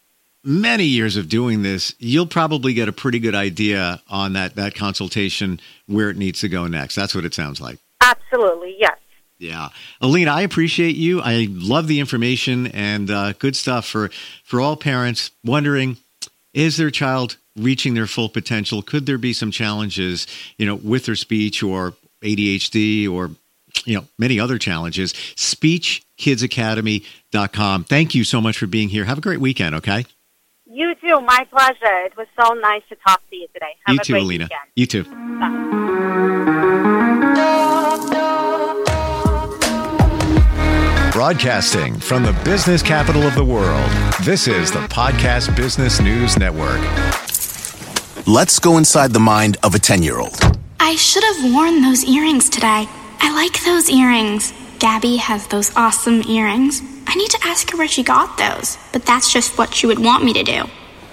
many 0.42 0.84
years 0.84 1.16
of 1.16 1.28
doing 1.28 1.62
this, 1.62 1.94
you'll 1.98 2.26
probably 2.26 2.74
get 2.74 2.88
a 2.88 2.92
pretty 2.92 3.18
good 3.18 3.34
idea 3.34 4.02
on 4.08 4.32
that, 4.32 4.56
that 4.56 4.74
consultation 4.74 5.60
where 5.86 6.10
it 6.10 6.16
needs 6.16 6.40
to 6.40 6.48
go 6.48 6.66
next. 6.66 6.94
That's 6.94 7.14
what 7.14 7.24
it 7.24 7.34
sounds 7.34 7.60
like. 7.60 7.78
Absolutely. 8.00 8.76
Yes. 8.78 8.98
Yeah, 9.38 9.68
Alina, 10.00 10.32
I 10.32 10.40
appreciate 10.40 10.96
you. 10.96 11.20
I 11.20 11.46
love 11.48 11.86
the 11.86 12.00
information 12.00 12.66
and 12.66 13.08
uh, 13.08 13.34
good 13.34 13.54
stuff 13.54 13.86
for 13.86 14.10
for 14.42 14.60
all 14.60 14.76
parents 14.76 15.30
wondering: 15.44 15.96
Is 16.52 16.76
their 16.76 16.90
child 16.90 17.36
reaching 17.58 17.94
their 17.94 18.06
full 18.06 18.28
potential? 18.28 18.82
Could 18.82 19.06
there 19.06 19.18
be 19.18 19.32
some 19.32 19.50
challenges, 19.50 20.26
you 20.56 20.66
know, 20.66 20.76
with 20.76 21.06
their 21.06 21.16
speech 21.16 21.60
or 21.62 21.94
ADHD 22.22 23.10
or 23.10 23.30
you 23.84 23.94
know 23.96 24.04
many 24.18 24.40
other 24.40 24.58
challenges 24.58 25.12
speechkidsacademy.com 25.12 27.84
thank 27.84 28.12
you 28.14 28.24
so 28.24 28.40
much 28.40 28.56
for 28.58 28.66
being 28.66 28.88
here 28.88 29.04
have 29.04 29.18
a 29.18 29.20
great 29.20 29.38
weekend 29.40 29.74
okay 29.76 30.04
You 30.66 30.94
too. 30.96 31.20
My 31.20 31.46
pleasure. 31.50 32.04
It 32.06 32.16
was 32.16 32.26
so 32.40 32.54
nice 32.54 32.82
to 32.88 32.96
talk 33.06 33.20
to 33.30 33.36
you 33.36 33.46
today. 33.54 33.76
Have 33.86 33.94
you 33.94 34.00
a 34.00 34.04
too, 34.04 34.12
great 34.14 34.22
Alina. 34.22 34.44
weekend. 34.44 34.70
You 34.74 34.86
too. 34.86 35.04
Bye. 35.04 36.58
Broadcasting 41.12 41.98
from 41.98 42.22
the 42.22 42.32
business 42.44 42.80
capital 42.82 43.22
of 43.24 43.34
the 43.34 43.44
world, 43.44 43.90
this 44.22 44.46
is 44.46 44.70
the 44.70 44.78
Podcast 44.86 45.56
Business 45.56 46.00
News 46.00 46.38
Network. 46.38 46.78
Let's 48.28 48.58
go 48.58 48.76
inside 48.76 49.14
the 49.14 49.20
mind 49.20 49.56
of 49.62 49.74
a 49.74 49.78
10 49.78 50.02
year 50.02 50.18
old. 50.18 50.38
I 50.78 50.96
should 50.96 51.24
have 51.24 51.50
worn 51.50 51.80
those 51.80 52.04
earrings 52.04 52.50
today. 52.50 52.86
I 53.20 53.32
like 53.32 53.64
those 53.64 53.88
earrings. 53.88 54.52
Gabby 54.78 55.16
has 55.16 55.46
those 55.46 55.74
awesome 55.74 56.20
earrings. 56.28 56.82
I 57.06 57.14
need 57.14 57.30
to 57.30 57.38
ask 57.42 57.70
her 57.70 57.78
where 57.78 57.88
she 57.88 58.02
got 58.02 58.36
those, 58.36 58.76
but 58.92 59.06
that's 59.06 59.32
just 59.32 59.56
what 59.56 59.72
she 59.72 59.86
would 59.86 59.98
want 59.98 60.24
me 60.24 60.34
to 60.34 60.42
do. 60.42 60.64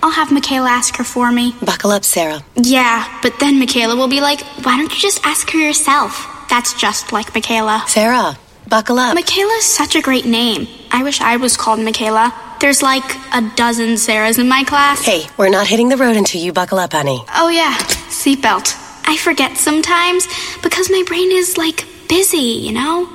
I'll 0.04 0.12
have 0.12 0.30
Michaela 0.30 0.70
ask 0.70 0.98
her 0.98 1.06
for 1.06 1.32
me. 1.32 1.56
Buckle 1.62 1.92
up, 1.92 2.04
Sarah. 2.04 2.44
Yeah, 2.58 3.08
but 3.22 3.40
then 3.40 3.60
Michaela 3.60 3.96
will 3.96 4.10
be 4.10 4.20
like, 4.20 4.42
why 4.66 4.76
don't 4.76 4.94
you 4.94 5.00
just 5.00 5.26
ask 5.26 5.50
her 5.52 5.58
yourself? 5.58 6.28
That's 6.50 6.74
just 6.74 7.14
like 7.14 7.34
Michaela. 7.34 7.86
Sarah, 7.88 8.38
buckle 8.68 9.00
up. 9.00 9.16
Michaela's 9.16 9.64
such 9.64 9.96
a 9.96 10.02
great 10.02 10.26
name. 10.26 10.68
I 10.92 11.02
wish 11.04 11.22
I 11.22 11.38
was 11.38 11.56
called 11.56 11.80
Michaela. 11.80 12.34
There's 12.66 12.82
like 12.82 13.16
a 13.32 13.48
dozen 13.56 13.90
Sarahs 13.90 14.40
in 14.40 14.50
my 14.50 14.64
class. 14.64 15.06
hey, 15.06 15.28
we're 15.38 15.50
not 15.50 15.68
hitting 15.68 15.88
the 15.88 15.98
road 15.98 16.16
until 16.16 16.42
you 16.42 16.52
buckle 16.52 16.80
up, 16.80 16.94
honey. 16.94 17.24
Oh, 17.36 17.48
yeah, 17.48 17.76
seatbelt. 18.10 18.74
I 19.08 19.18
forget 19.18 19.56
sometimes 19.56 20.28
because 20.64 20.90
my 20.90 21.04
brain 21.06 21.32
is 21.32 21.60
like 21.60 21.86
busy, 22.10 22.38
you 22.66 22.72
know? 22.72 23.15